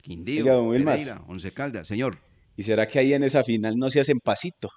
[0.00, 0.84] Quindío, Oiga.
[0.92, 1.88] Pereira, Once Caldas.
[1.88, 2.18] Señor.
[2.56, 4.70] ¿Y será que ahí en esa final no se hacen pasito?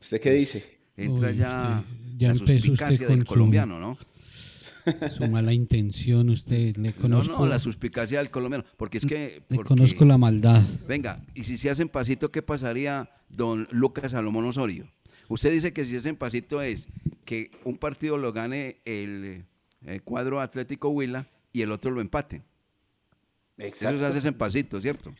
[0.00, 0.78] ¿Usted qué dice?
[0.96, 1.84] Entra Uy, ya,
[2.18, 3.98] ya la suspicacia del su- colombiano, ¿no?
[5.16, 7.32] Su mala intención, usted le No, conozco.
[7.38, 8.64] no, la suspicacia del colombiano.
[8.76, 9.42] Porque es que.
[9.48, 10.62] le porque- conozco la maldad.
[10.86, 14.88] Venga, y si se hacen pasito, ¿qué pasaría, don Lucas Salomón Osorio?
[15.28, 16.86] Usted dice que si hacen pasito es
[17.24, 19.44] que un partido lo gane el,
[19.86, 22.42] eh, cuadro Atlético Huila y el otro lo empate.
[23.58, 25.12] Eso se hace en pasito, ¿cierto?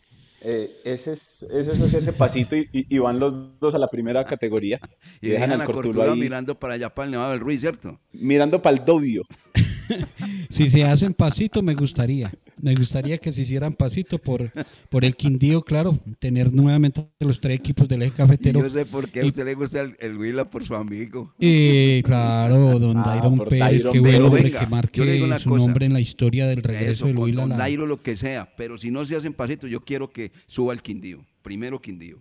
[0.44, 3.86] Eh, ese, es, ese es hacerse pasito y, y- y van los dos a la
[3.86, 4.80] primera categoría.
[5.20, 5.64] Y dejan, al a
[6.05, 8.00] ahí mirando para allá, para el Nevado del Ruiz, ¿cierto?
[8.12, 9.22] mirando para el dobio.
[10.50, 12.32] Si se hacen pasito, me gustaría.
[12.62, 14.52] Me gustaría que se hicieran pasito por,
[14.88, 18.60] por el Quindío, claro, tener nuevamente los tres equipos del eje Y cafetero.
[18.62, 21.34] yo sé por qué a Y- usted le gusta el, el Huila por su amigo.
[21.40, 25.58] Eh, claro, don Ah, Dairon Pérez, Dairon qué bueno hombre, Venga, que marque su cosa.
[25.66, 27.48] nombre en la historia del regreso Eso, del Huila.
[27.48, 30.82] Dairo lo que sea, pero si no se hacen pasito, yo quiero que suba el
[30.82, 31.26] Quindío.
[31.42, 32.18] Primero Quindío.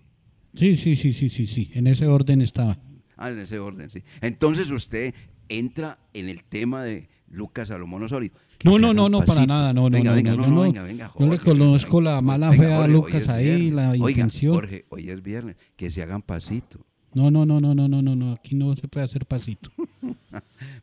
[0.55, 2.79] Sí, sí, sí, sí, sí, sí, en ese orden estaba.
[3.15, 4.01] Ah, en ese orden, sí.
[4.21, 5.13] Entonces usted
[5.49, 8.31] entra en el tema de Lucas Salomón Osorio.
[8.63, 10.55] No, no, no, no, para nada, no, no, venga, no, venga, no, no, yo no,
[10.55, 13.45] no- venga, venga, yo le Jorge, conozco la mala venga, fe a Jorge, Lucas ahí,
[13.45, 13.73] viernes.
[13.73, 14.53] la Oiga, intención.
[14.53, 16.79] Jorge, hoy es viernes, que se hagan pasito.
[17.13, 19.69] No, no, no, no, no, no, no, no, aquí no se puede hacer pasito.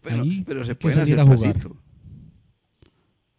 [0.02, 1.54] Pero, Ahí pero se salir hacer a jugar.
[1.54, 1.76] pasito.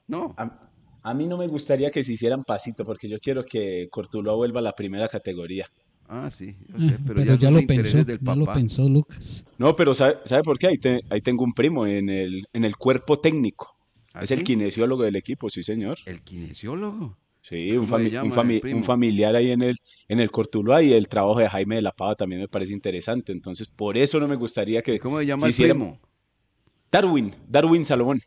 [0.08, 0.34] No.
[0.38, 0.70] A,
[1.04, 4.60] a mí no me gustaría que se hicieran pasito porque yo quiero que Cortuluá vuelva
[4.60, 5.68] a la primera categoría.
[6.08, 8.46] Ah, sí, yo sé, pero, Pero ya, ya lo los intereses pensó, del ya lo
[8.46, 8.58] papá.
[8.58, 9.46] pensó Lucas.
[9.60, 10.68] No, pero ¿sabe, sabe por qué?
[10.68, 13.78] Ahí, te- ahí tengo un primo en el, en el cuerpo técnico.
[14.14, 14.36] ¿Ah, es sí?
[14.36, 15.98] el kinesiólogo del equipo, sí, señor.
[16.06, 17.18] ¿El kinesiólogo?
[17.42, 18.78] Sí, un, ¿Cómo le fami- llama un, el fami- primo?
[18.78, 21.92] un familiar ahí en el, en el Cortuluá y el trabajo de Jaime de la
[21.94, 23.32] Pava también me parece interesante.
[23.32, 25.00] Entonces, por eso no me gustaría que.
[25.00, 26.00] ¿Cómo se llama se el primo?
[26.92, 28.22] Darwin, Darwin Salomón.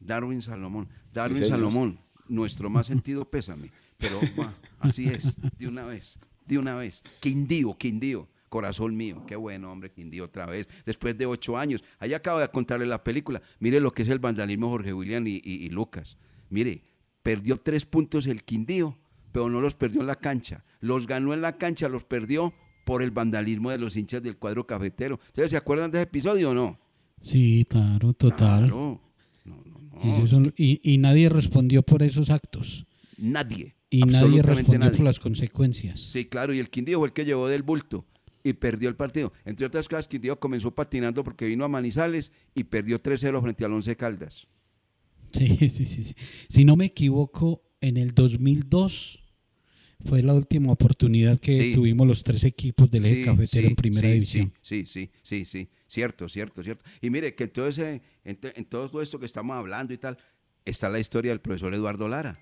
[0.00, 0.88] Darwin Salomón.
[1.12, 1.44] Darwin.
[1.44, 3.70] Salomón, nuestro más sentido pésame.
[3.98, 7.02] Pero va, así es, de una vez, de una vez.
[7.20, 9.24] Quindío, Quindío, corazón mío.
[9.26, 10.68] Qué bueno, hombre, Quindío otra vez.
[10.84, 11.82] Después de ocho años.
[11.98, 13.40] Ahí acabo de contarle la película.
[13.60, 16.18] Mire lo que es el vandalismo Jorge William y, y- y Lucas.
[16.50, 16.82] Mire,
[17.22, 18.98] perdió tres puntos el Quindío,
[19.32, 20.64] pero no los perdió en la cancha.
[20.80, 22.52] Los ganó en la cancha, los perdió
[22.84, 25.18] por el vandalismo de los hinchas del cuadro cafetero.
[25.28, 26.78] ¿Ustedes se acuerdan de ese episodio o no?
[27.22, 28.64] Sí, claro, total.
[28.68, 29.00] Claro.
[30.04, 32.84] Ellos son- y, y nadie respondió por esos actos.
[33.16, 33.76] Nadie.
[33.88, 34.96] Y nadie respondió nadie.
[34.96, 36.00] por las consecuencias.
[36.00, 38.04] Sí, claro, y el Quindío fue el que llevó del bulto
[38.44, 39.32] y perdió el partido.
[39.44, 43.72] Entre otras cosas, Quindío comenzó patinando porque vino a Manizales y perdió 3-0 frente al
[43.72, 44.46] Once Caldas.
[45.32, 46.14] Sí, sí, sí, sí.
[46.48, 49.20] Si no me equivoco, en el 2002
[50.04, 51.72] fue la última oportunidad que Sí.
[51.74, 54.52] tuvimos los tres equipos del eje Sí, cafetero sí, en primera división.
[54.60, 55.68] Sí, sí, sí, sí.
[55.86, 56.82] Cierto, cierto, cierto.
[57.00, 59.98] Y mire que en todo, ese, en, te- en todo esto que estamos hablando y
[59.98, 60.18] tal,
[60.64, 62.38] está la historia del profesor Eduardo Lara.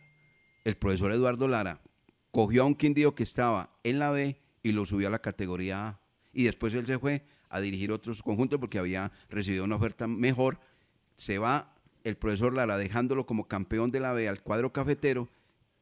[0.64, 1.82] El profesor Eduardo Lara
[2.30, 5.88] cogió a un Quindío que estaba en la B y lo subió a la categoría
[5.88, 6.00] A.
[6.32, 10.61] Y después él se fue a dirigir otros conjuntos porque había recibido una oferta mejor.
[11.16, 15.28] Se va el profesor Lara dejándolo como campeón de la B al cuadro cafetero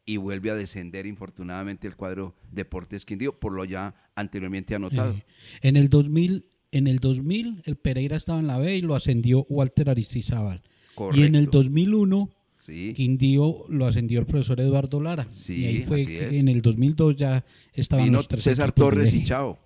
[0.04, 5.14] y vuelve a descender infortunadamente el cuadro Deportes Quindío por lo ya anteriormente anotado.
[5.60, 9.44] En el 2000, en el 2000 el Pereira estaba en la B y lo ascendió
[9.50, 10.62] Walter Aristizábal.
[11.14, 11.58] Y en el Correcto.
[11.58, 12.30] 2001
[12.68, 12.92] Sí.
[12.92, 15.26] Quindío lo ascendió el profesor Eduardo Lara.
[15.30, 16.32] Sí, y ahí fue así que es.
[16.34, 17.42] en el 2002 ya
[17.72, 19.24] estaban Vino los tres César Torres y.
[19.24, 19.58] Chao.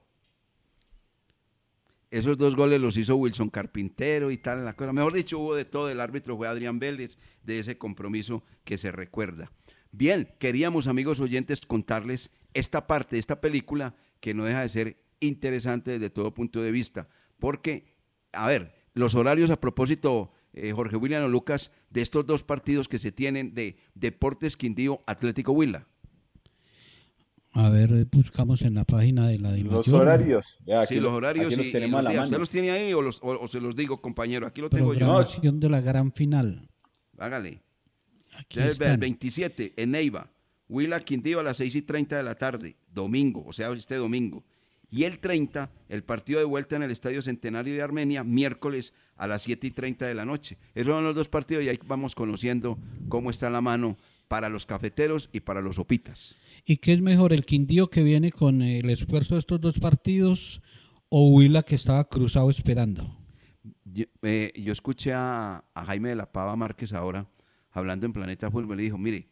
[2.12, 4.92] Esos dos goles los hizo Wilson Carpintero y tal, la cosa.
[4.92, 5.90] Mejor dicho, hubo de todo.
[5.90, 9.50] El árbitro fue Adrián Vélez de ese compromiso que se recuerda.
[9.90, 15.02] Bien, queríamos, amigos oyentes, contarles esta parte de esta película que no deja de ser
[15.18, 17.08] interesante desde todo punto de vista.
[17.40, 17.96] Porque,
[18.32, 22.88] a ver, los horarios a propósito, eh, Jorge William o Lucas, de estos dos partidos
[22.88, 25.86] que se tienen de Deportes Quindío Atlético Huila.
[27.54, 30.00] A ver, eh, buscamos en la página de la Los Dimayor.
[30.02, 30.58] horarios.
[30.66, 32.22] Vea, aquí sí, lo- los horarios aquí los y- y tenemos a la mano.
[32.22, 34.46] ¿Usted los tiene ahí o, los- o- o se los digo, compañero?
[34.46, 34.98] Aquí lo tengo yo.
[35.00, 36.66] Programación de la gran final.
[37.18, 37.60] Hágale.
[38.38, 38.98] Aquí el están.
[38.98, 40.30] 27 en Neiva,
[40.66, 44.44] Huila Quindío a las 6 y 30 de la tarde, domingo, o sea, este domingo.
[44.92, 49.26] Y el 30, el partido de vuelta en el Estadio Centenario de Armenia, miércoles a
[49.26, 50.58] las 7 y 30 de la noche.
[50.74, 52.78] Esos son los dos partidos y ahí vamos conociendo
[53.08, 53.96] cómo está la mano
[54.28, 56.36] para los cafeteros y para los opitas.
[56.66, 60.60] ¿Y qué es mejor, el Quindío que viene con el esfuerzo de estos dos partidos
[61.08, 63.16] o Huila que estaba cruzado esperando?
[63.86, 67.26] Yo, eh, yo escuché a, a Jaime de la Pava Márquez ahora
[67.70, 69.26] hablando en Planeta Fútbol y dijo, mire,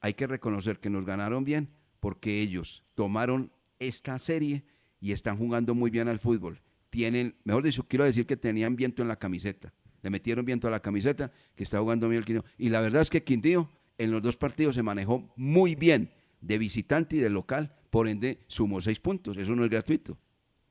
[0.00, 4.64] hay que reconocer que nos ganaron bien porque ellos tomaron esta serie
[5.00, 6.60] y están jugando muy bien al fútbol.
[6.90, 9.72] Tienen, mejor dicho, quiero decir que tenían viento en la camiseta.
[10.02, 12.44] Le metieron viento a la camiseta, que está jugando bien el Quindío.
[12.58, 16.58] Y la verdad es que Quindío en los dos partidos se manejó muy bien, de
[16.58, 17.74] visitante y de local.
[17.90, 19.36] Por ende, sumó seis puntos.
[19.36, 20.18] Eso no es gratuito.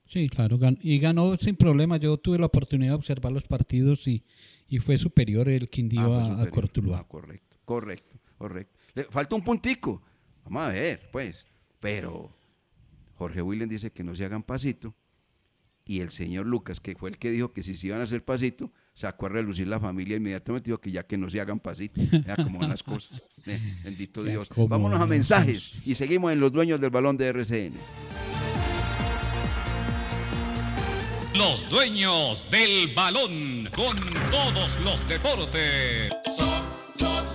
[0.07, 1.97] Sí, claro, y ganó sin problema.
[1.97, 4.23] Yo tuve la oportunidad de observar los partidos y,
[4.67, 6.49] y fue superior el Quindío Ah, a-.
[6.49, 6.99] Cortuluá.
[6.99, 8.79] Ah, correcto, correcto, correcto.
[8.93, 10.01] Le falta un puntico.
[10.43, 11.45] Vamos a ver, pues.
[11.79, 12.31] Pero
[13.15, 14.95] Jorge William dice que no se hagan pasito.
[15.87, 18.25] Y el señor Lucas, que fue el que dijo que si se iban a hacer
[18.25, 22.01] pasito, sacó a relucir la familia inmediatamente dijo que ya que no se hagan pasito.
[22.11, 23.21] Vea cómo van las cosas.
[23.45, 24.49] Eh, bendito Ya, Dios.
[24.55, 27.73] Vámonos a mensajes y seguimos en los dueños del balón de RCN.
[31.35, 33.97] Los dueños del balón con
[34.31, 36.11] todos los deportes.
[36.25, 36.39] Los
[36.97, 37.34] del balón.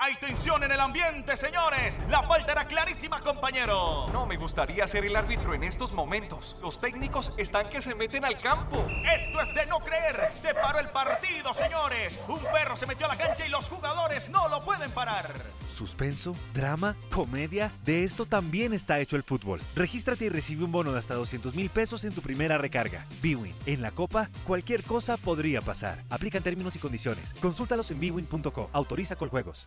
[0.00, 1.98] Hay tensión en el ambiente, señores.
[2.08, 4.08] La falta era clarísima, compañero.
[4.12, 6.54] No me gustaría ser el árbitro en estos momentos.
[6.62, 8.86] Los técnicos están que se meten al campo.
[9.12, 10.30] Esto es de no creer.
[10.40, 12.16] Se paró el partido, señores.
[12.28, 15.34] Un perro se metió a la cancha y los jugadores no lo pueden parar.
[15.66, 19.60] Suspenso, drama, comedia, de esto también está hecho el fútbol.
[19.74, 23.04] Regístrate y recibe un bono de hasta 200 mil pesos en tu primera recarga.
[23.20, 25.98] Bwin, en la Copa, cualquier cosa podría pasar.
[26.08, 27.34] Aplican términos y condiciones.
[27.34, 28.70] Consúltalos en bwin.co.
[28.72, 29.66] Autoriza con juegos.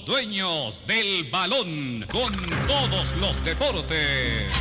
[0.10, 2.34] Dueños del balón con
[2.66, 4.52] todos los deportes.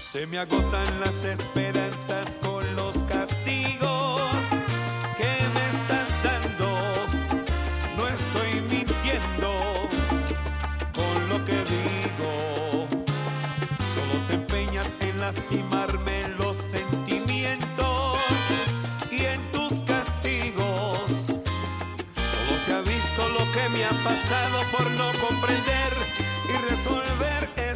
[0.00, 1.63] Se me agotan las esperanzas
[24.04, 25.92] pasado por no comprender
[26.46, 27.73] y resolver este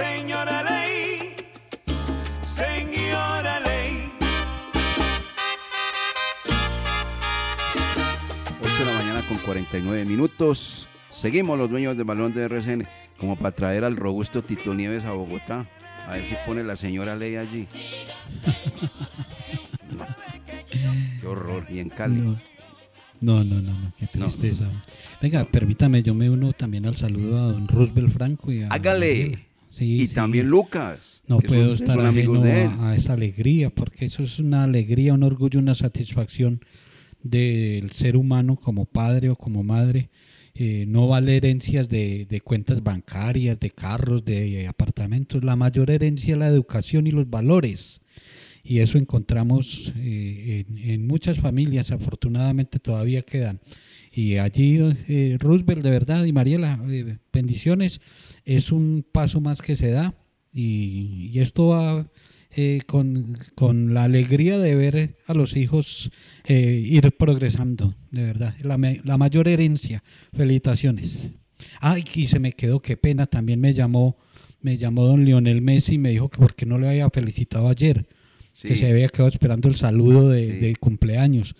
[0.00, 1.34] señora ley,
[2.42, 4.10] señora ley.
[8.62, 10.88] 8 de la mañana con 49 minutos.
[11.10, 12.86] Seguimos los dueños del balón de RCN
[13.18, 15.66] como para traer al robusto Tito Nieves a Bogotá.
[16.06, 17.68] A ver si pone la señora ley allí.
[19.90, 20.06] No.
[21.20, 21.66] Qué horror.
[21.68, 22.14] Y en Cali.
[22.20, 22.38] No.
[23.20, 24.70] No, no, no, no, qué tristeza.
[25.20, 28.68] Venga, permítame, yo me uno también al saludo a don Roosevelt Franco y a...
[28.68, 29.49] Hágale.
[29.70, 30.14] Sí, y sí.
[30.14, 31.22] también Lucas.
[31.28, 32.70] No que son- puedo ustedes estar son amigos de él.
[32.80, 36.60] a, a esa alegría, porque eso es una alegría, un orgullo, una satisfacción
[37.22, 40.10] del ser humano como padre o como madre.
[40.54, 45.44] Eh, no vale herencias de, de cuentas bancarias, de carros, de apartamentos.
[45.44, 48.00] La mayor herencia es la educación y los valores.
[48.62, 53.60] Y eso encontramos eh, en, en muchas familias, afortunadamente todavía quedan.
[54.12, 58.00] Y allí, eh, Roosevelt, de verdad, y Mariela, eh, bendiciones,
[58.56, 60.14] es un paso más que se da.
[60.52, 62.10] Y, y esto va
[62.56, 66.10] eh, con, con la alegría de ver a los hijos
[66.46, 68.56] eh, ir progresando, de verdad.
[68.62, 70.02] La, la mayor herencia.
[70.32, 71.30] Felicitaciones.
[71.80, 74.16] Ay, y se me quedó, qué pena, también me llamó,
[74.60, 77.68] me llamó don Lionel Messi y me dijo que por qué no le había felicitado
[77.68, 78.08] ayer.
[78.60, 81.54] Que se había quedado esperando el saludo de, de cumpleaños.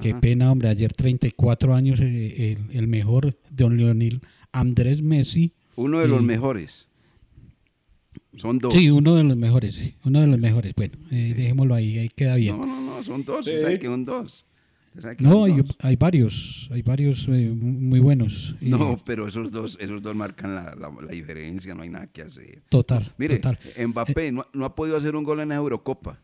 [0.00, 0.68] Qué pena, hombre.
[0.70, 4.22] Ayer 34 años, eh, el, el mejor don Lionel
[4.52, 5.52] Andrés Messi.
[5.76, 6.88] Uno de los mejores.
[8.36, 8.74] Son dos.
[8.74, 10.74] Sí, uno de los mejores, sí, uno de los mejores.
[10.76, 12.58] Bueno, eh, dejémoslo ahí, ahí queda bien.
[12.58, 13.46] No, no, no, son dos.
[13.46, 13.52] Sí.
[13.78, 14.44] que son dos.
[15.16, 15.76] Que No, son hay, dos.
[15.80, 18.54] hay varios, hay varios eh, muy buenos.
[18.60, 22.06] Eh, No, pero esos dos, esos dos marcan la, la- la diferencia, no hay nada
[22.08, 22.62] que hacer.
[22.68, 23.58] Total, Mire, total.
[23.88, 26.18] Mbappé no, no ha podido hacer un gol en la Eurocopa.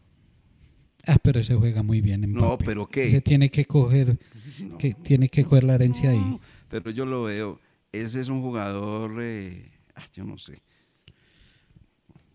[1.06, 2.20] Ah, pero se juega muy bien.
[2.32, 2.64] No, Mbappé.
[2.64, 3.10] pero ¿qué?
[3.10, 4.18] Se tiene que coger,
[4.78, 6.38] que tiene que coger la herencia ahí.
[6.68, 7.58] Pero yo lo veo.
[7.92, 10.62] Ese es un jugador, eh, ah, yo no sé.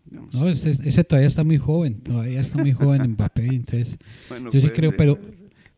[0.06, 0.70] Yo no sé.
[0.70, 3.98] Ese, ese todavía está muy joven, todavía está muy joven Mbappé, entonces
[4.28, 5.18] Bueno, yo sí creo, ser, pero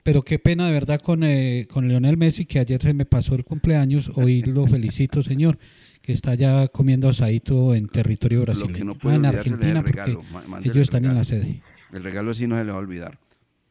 [0.02, 3.34] pero qué pena de verdad con, eh, con Lionel Messi, que ayer se me pasó
[3.34, 5.58] el cumpleaños, hoy lo felicito, señor,
[6.02, 8.70] que está ya comiendo asadito en territorio brasileño.
[8.72, 10.22] Lo que no Ah, en Argentina, regalo.
[10.32, 11.62] porque ellos el están en la sede.
[11.92, 13.18] El regalo sí no se le va a olvidar.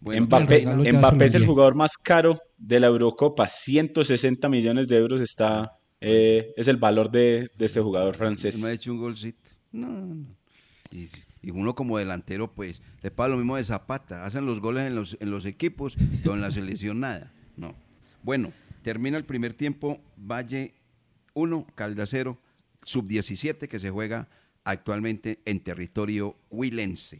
[0.02, 3.50] Bueno, Mbappé, Mbappé es el jugador más caro de la Eurocopa.
[3.50, 8.62] 160 millones de euros está, eh, es el valor de, este jugador francés.
[8.62, 9.52] me ha hecho un golcito.
[9.72, 10.26] No, no.
[10.92, 11.08] Y,
[11.52, 14.26] uno como delantero, pues, le pasa lo mismo de Zapata.
[14.26, 17.32] Hacen los goles en los, en los equipos, pero en la selección nada.
[17.56, 17.76] No.
[18.24, 20.02] Bueno, termina el primer tiempo.
[20.18, 20.74] Valle
[21.34, 22.38] 1, Caldacero,
[22.84, 24.28] sub-17, que se juega
[24.66, 27.20] actualmente en territorio huilense.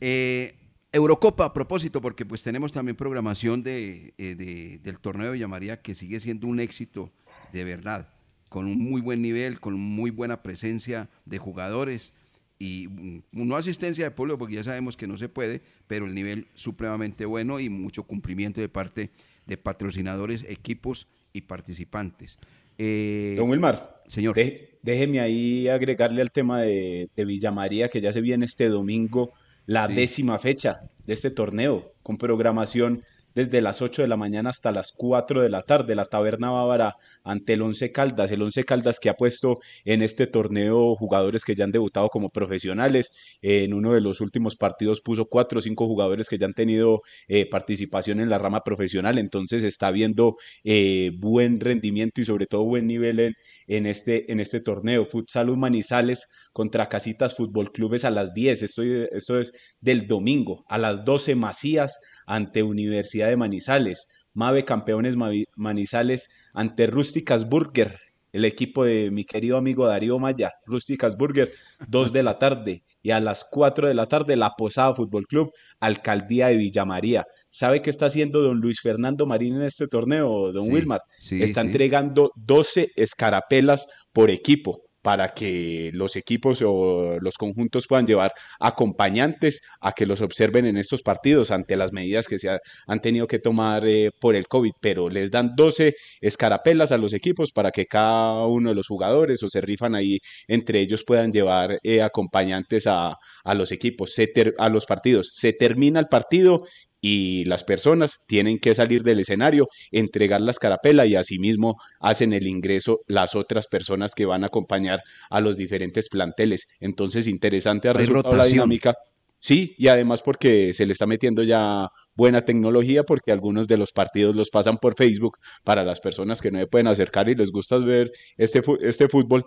[0.00, 0.54] Eh,
[0.92, 5.48] Eurocopa, a propósito, porque pues tenemos también programación de, eh, de- del torneo de Villa
[5.48, 7.10] María que sigue siendo un éxito
[7.56, 8.08] de verdad,
[8.48, 12.12] con un muy buen nivel, con muy buena presencia de jugadores
[12.58, 12.88] y
[13.32, 17.24] no asistencia de público porque ya sabemos que no se puede, pero el nivel supremamente
[17.26, 19.10] bueno y mucho cumplimiento de parte
[19.46, 22.38] de patrocinadores, equipos y participantes.
[22.78, 24.34] Eh, Don Wilmar, señor.
[24.34, 28.68] de- déjeme ahí agregarle al tema de, de Villa María, que ya se viene este
[28.68, 29.32] domingo
[29.66, 29.94] la Sí.
[29.94, 33.02] décima fecha de este torneo, con programación
[33.36, 35.94] desde las 8 de la mañana hasta las 4 de la tarde.
[35.94, 40.26] La Taberna Bávara ante el Once Caldas, el Once Caldas que ha puesto en este
[40.26, 43.36] torneo jugadores que ya han debutado como profesionales.
[43.42, 47.02] En uno de los últimos partidos puso cuatro o cinco jugadores que ya han tenido
[47.28, 52.64] eh, participación en la rama profesional, entonces está viendo eh, buen rendimiento y sobre todo
[52.64, 53.34] buen nivel en,
[53.66, 55.04] en, este, en este torneo.
[55.04, 56.26] Futsal Manizales
[56.56, 61.34] contra Casitas Fútbol Clubes a las 10, esto, esto es del domingo, a las 12
[61.36, 64.08] Macías ante Universidad de Manizales.
[64.32, 65.16] Mave Campeones
[65.54, 67.98] Manizales ante Rústicas Burger,
[68.32, 71.52] el equipo de mi querido amigo Darío Maya, Rústicas Burger,
[71.88, 72.84] 2 de la tarde.
[73.02, 77.26] Y a las 4 de la tarde, La Posada Fútbol Club, Alcaldía de Villamaría.
[77.50, 81.02] ¿Sabe qué está haciendo don Luis Fernando Marín en este torneo, don Wilmar?
[81.30, 88.32] está entregando 12 escarapelas por equipo para que los equipos o los conjuntos puedan llevar
[88.58, 93.28] acompañantes a que los observen en estos partidos ante las medidas que se han tenido
[93.28, 97.70] que tomar eh, por el COVID, pero les dan 12 escarapelas a los equipos para
[97.70, 102.02] que cada uno de los jugadores o se rifan ahí entre ellos puedan llevar eh,
[102.02, 104.12] acompañantes a, a, los equipos,
[104.58, 105.30] a los partidos.
[105.34, 106.58] Se termina el partido
[107.00, 112.46] y las personas tienen que salir del escenario, entregar la escarapela y asimismo hacen el
[112.46, 116.68] ingreso las otras personas que van a acompañar a los diferentes planteles.
[116.80, 118.94] Entonces, interesante ha resultado la dinámica.
[119.38, 123.92] Sí, y además porque se le está metiendo ya buena tecnología porque algunos de los
[123.92, 127.52] partidos los pasan por Facebook para las personas que no se pueden acercar y les
[127.52, 129.44] gusta ver este, este fútbol,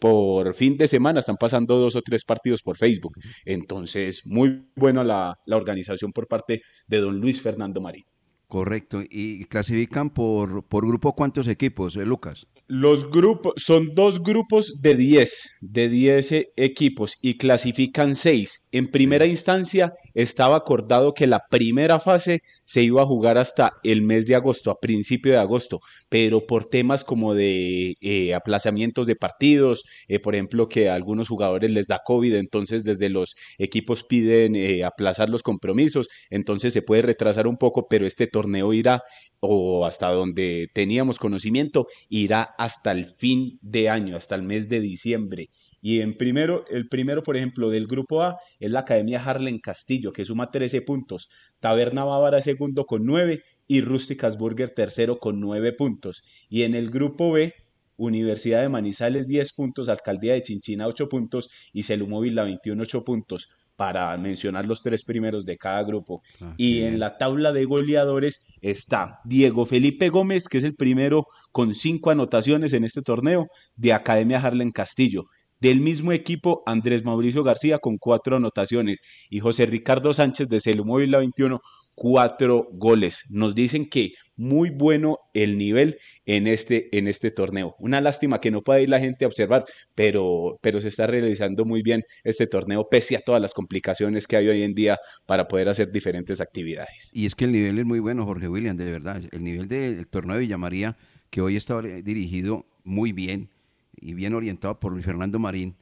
[0.00, 3.14] por fin de semana están pasando dos o tres partidos por Facebook.
[3.44, 8.04] Entonces, muy buena la, la organización por parte de don Luis Fernando Marín.
[8.52, 9.00] Correcto.
[9.08, 12.46] ¿Y clasifican por, por grupo cuántos equipos, eh, Lucas?
[12.74, 18.68] Los grupos son dos grupos de 10, de 10 equipos y clasifican 6.
[18.72, 24.00] En primera instancia estaba acordado que la primera fase se iba a jugar hasta el
[24.00, 29.16] mes de agosto, a principio de agosto, pero por temas como de eh, aplazamientos de
[29.16, 34.02] partidos, eh, por ejemplo, que a algunos jugadores les da COVID, entonces desde los equipos
[34.02, 39.02] piden eh, aplazar los compromisos, entonces se puede retrasar un poco, pero este torneo irá
[39.40, 44.78] o hasta donde teníamos conocimiento, irá hasta el fin de año, hasta el mes de
[44.78, 45.48] diciembre.
[45.80, 50.12] Y en primero, el primero, por ejemplo, del grupo A es la Academia Harlen Castillo,
[50.12, 51.28] que suma 13 puntos.
[51.58, 56.22] Taberna Bávara segundo con 9 y Rústicas Burger tercero con 9 puntos.
[56.48, 57.52] Y en el grupo B,
[57.96, 63.02] Universidad de Manizales 10 puntos, Alcaldía de Chinchina 8 puntos y Celumóvil la 21 8
[63.02, 63.48] puntos
[63.82, 66.22] para mencionar los tres primeros de cada grupo.
[66.40, 71.26] Ah, y en la tabla de goleadores está Diego Felipe Gómez, que es el primero
[71.50, 75.24] con cinco anotaciones en este torneo, de Academia Harlen Castillo.
[75.62, 78.98] Del mismo equipo, Andrés Mauricio García con cuatro anotaciones
[79.30, 81.60] y José Ricardo Sánchez de Celumóvil la 21
[81.94, 83.26] cuatro goles.
[83.30, 87.76] Nos dicen que muy bueno el nivel en este, en este torneo.
[87.78, 91.64] Una lástima que no pueda ir la gente a observar, pero, pero se está realizando
[91.64, 95.46] muy bien este torneo pese a todas las complicaciones que hay hoy en día para
[95.46, 97.12] poder hacer diferentes actividades.
[97.14, 99.22] Y es que el nivel es muy bueno, Jorge William, de verdad.
[99.30, 100.96] El nivel del torneo de Villamaría,
[101.30, 103.51] que hoy está dirigido muy bien
[104.00, 105.76] y bien orientado por Luis Fernando Marín.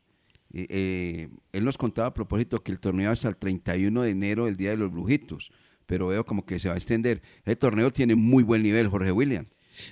[0.53, 4.49] Eh, eh, él nos contaba a propósito que el torneo es el 31 de enero,
[4.49, 5.53] el Día de los Brujitos
[5.91, 7.21] pero veo como que se va a extender.
[7.45, 9.47] El torneo tiene muy buen nivel, Jorge William.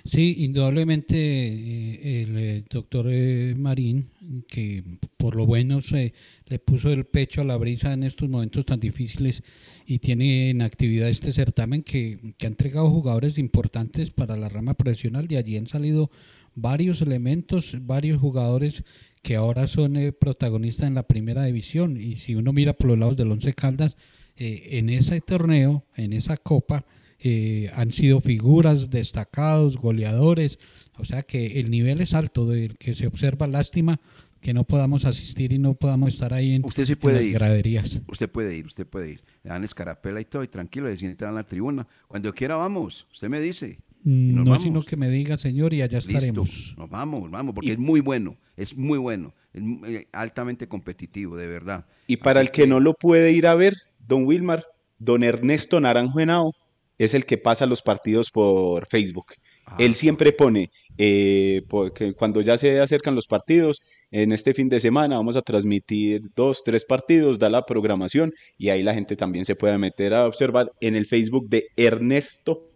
[0.05, 4.09] Sí, indudablemente eh, el eh, doctor eh, Marín,
[4.47, 4.81] que
[5.17, 6.13] por lo bueno se
[6.45, 9.43] le puso el pecho a la brisa en estos momentos tan difíciles
[9.85, 14.75] y tiene en actividad este certamen que, que ha entregado jugadores importantes para la rama
[14.75, 15.27] profesional.
[15.27, 16.09] De allí han salido
[16.55, 18.83] varios elementos, varios jugadores
[19.21, 21.97] que ahora son protagonistas en la primera división.
[21.97, 23.97] Y si uno mira por los lados del Once Caldas,
[24.37, 26.85] eh, en ese torneo, en esa copa,
[27.19, 30.57] eh, han sido figuras, destacados, goleadores,
[30.97, 33.99] o sea que el nivel es alto del que se observa, lástima
[34.39, 38.01] que no podamos asistir y no podamos estar ahí en, usted sí puede las graderías.
[38.07, 39.23] Usted puede ir, usted puede ir.
[39.43, 41.85] Le dan escarapela y todo, y tranquilo, le sientan en la tribuna.
[42.07, 43.79] Cuando quiera vamos, usted me dice.
[44.03, 46.75] Mm, no, sino que me diga, señor, y allá estaremos.
[46.77, 51.47] Nos vamos, vamos, porque es muy bueno, es muy bueno, es eh, altamente competitivo, de
[51.47, 51.85] verdad.
[52.07, 54.65] Y para el que no lo puede ir a ver, Don Wilmar,
[54.97, 56.53] don Ernesto Naranjo Henao
[56.97, 59.27] es el que pasa los partidos por Facebook.
[59.65, 63.81] Ah, Él siempre pone, eh, porque cuando ya se acercan los partidos,
[64.11, 68.69] en este fin de semana vamos a transmitir dos, tres partidos, da la programación y
[68.69, 72.68] ahí la gente también se puede meter a observar en el Facebook de Ernesto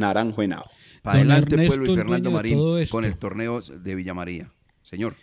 [0.00, 0.64] Naranjo Henao.
[1.02, 2.58] Para adelante, pueblo y Fernando Marín,
[2.90, 4.52] con el torneo de Villa María.
[4.82, 5.14] Señor.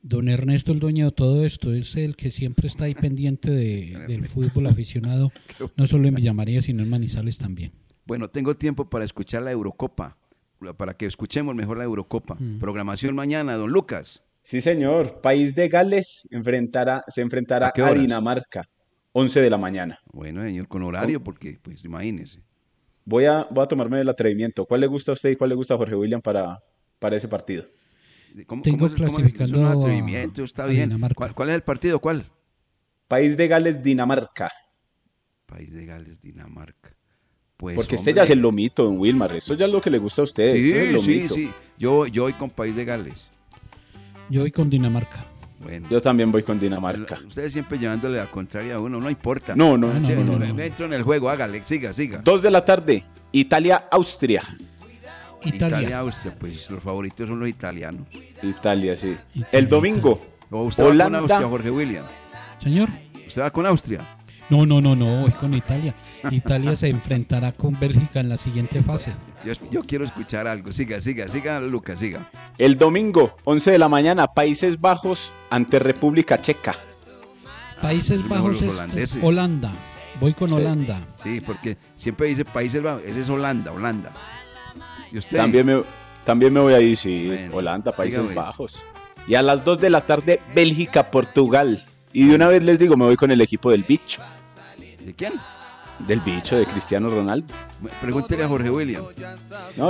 [0.00, 3.98] Don Ernesto, el dueño de todo esto, es el que siempre está ahí pendiente de,
[4.08, 5.32] del fútbol aficionado,
[5.76, 7.72] no solo en Villamaría, sino en Manizales también.
[8.06, 10.16] Bueno, tengo tiempo para escuchar la Eurocopa,
[10.76, 12.36] para que escuchemos mejor la Eurocopa.
[12.38, 12.58] Mm.
[12.58, 14.22] Programación mañana, don Lucas.
[14.40, 15.20] Sí, señor.
[15.20, 17.92] País de Gales enfrentará, se enfrentará ¿A?
[17.92, 18.64] Dinamarca.
[19.12, 19.98] 11 de la mañana.
[20.12, 22.44] Bueno, señor, con horario, porque, pues, imagínese.
[23.08, 24.66] Voy a, voy a tomarme el atrevimiento.
[24.66, 26.62] ¿Cuál le gusta a usted y cuál le gusta a Jorge William para,
[26.98, 27.64] para ese partido?
[28.46, 29.12] ¿Cómo, Tengo cómo cómo es?
[29.14, 30.94] clasificando a- atrevimiento, está a bien.
[31.14, 31.98] ¿Cuál, cuál es el partido?
[32.00, 32.22] ¿Cuál?
[33.08, 34.50] País de Gales, Dinamarca.
[35.46, 36.94] País de Gales, Dinamarca.
[37.56, 38.20] Pues, Porque este hombre.
[38.20, 39.34] ya es el lomito, don Wilmar.
[39.34, 40.54] Esto ya es lo que le gusta a usted.
[40.54, 41.50] esto es el Sí, sí, sí.
[41.78, 43.30] Yo, yo voy con País de Gales.
[44.28, 45.24] Yo voy con Dinamarca.
[45.60, 45.88] Bueno.
[45.90, 47.18] Yo también voy con Dinamarca.
[47.26, 49.56] Ustedes siempre llevándole la contraria a uno, no importa.
[49.56, 50.62] No, no, Che, no, no, no.
[50.62, 52.20] Entro en el juego, hágale, siga, siga.
[52.22, 54.42] Dos de la tarde, Italia-Austria.
[55.44, 55.98] Italia.
[56.00, 58.06] Austria, pues los favoritos son los italianos.
[58.42, 59.16] Italia, sí.
[59.52, 61.18] El domingo, ¿O usted va con Holanda.
[61.20, 62.04] Austria, Jorge William?
[62.60, 62.88] Señor.
[63.26, 64.17] ¿Usted va con Austria?
[64.50, 65.94] No, no, no, no, voy con Italia.
[66.30, 69.12] Italia se enfrentará con Bélgica en la siguiente fase.
[69.44, 70.72] Yo, yo quiero escuchar algo.
[70.72, 72.30] Siga, siga, siga, Lucas, siga.
[72.56, 76.74] El domingo, 11 de la mañana, Países Bajos ante República Checa.
[77.82, 79.22] Países Son Bajos es, holandeses.
[79.22, 79.72] Holanda.
[80.18, 80.56] Voy con Sí.
[80.56, 81.00] Holanda.
[81.22, 83.02] Sí, porque siempre dice Países Bajos.
[83.04, 84.12] Ese es Holanda, Holanda.
[85.12, 85.36] ¿Y usted?
[85.36, 85.82] También me,
[86.24, 88.34] también me voy a ir, sí, Bueno, Holanda, Países pues.
[88.34, 88.84] Bajos.
[89.26, 91.84] Y a las 2 de la tarde, Bélgica, Portugal.
[92.14, 94.22] Y de una vez les digo, me voy con el equipo del bicho.
[95.08, 95.32] ¿De quién?
[96.00, 97.46] Del bicho, de Cristiano Ronaldo.
[98.02, 99.02] Pregúntele a Jorge William.
[99.74, 99.86] No,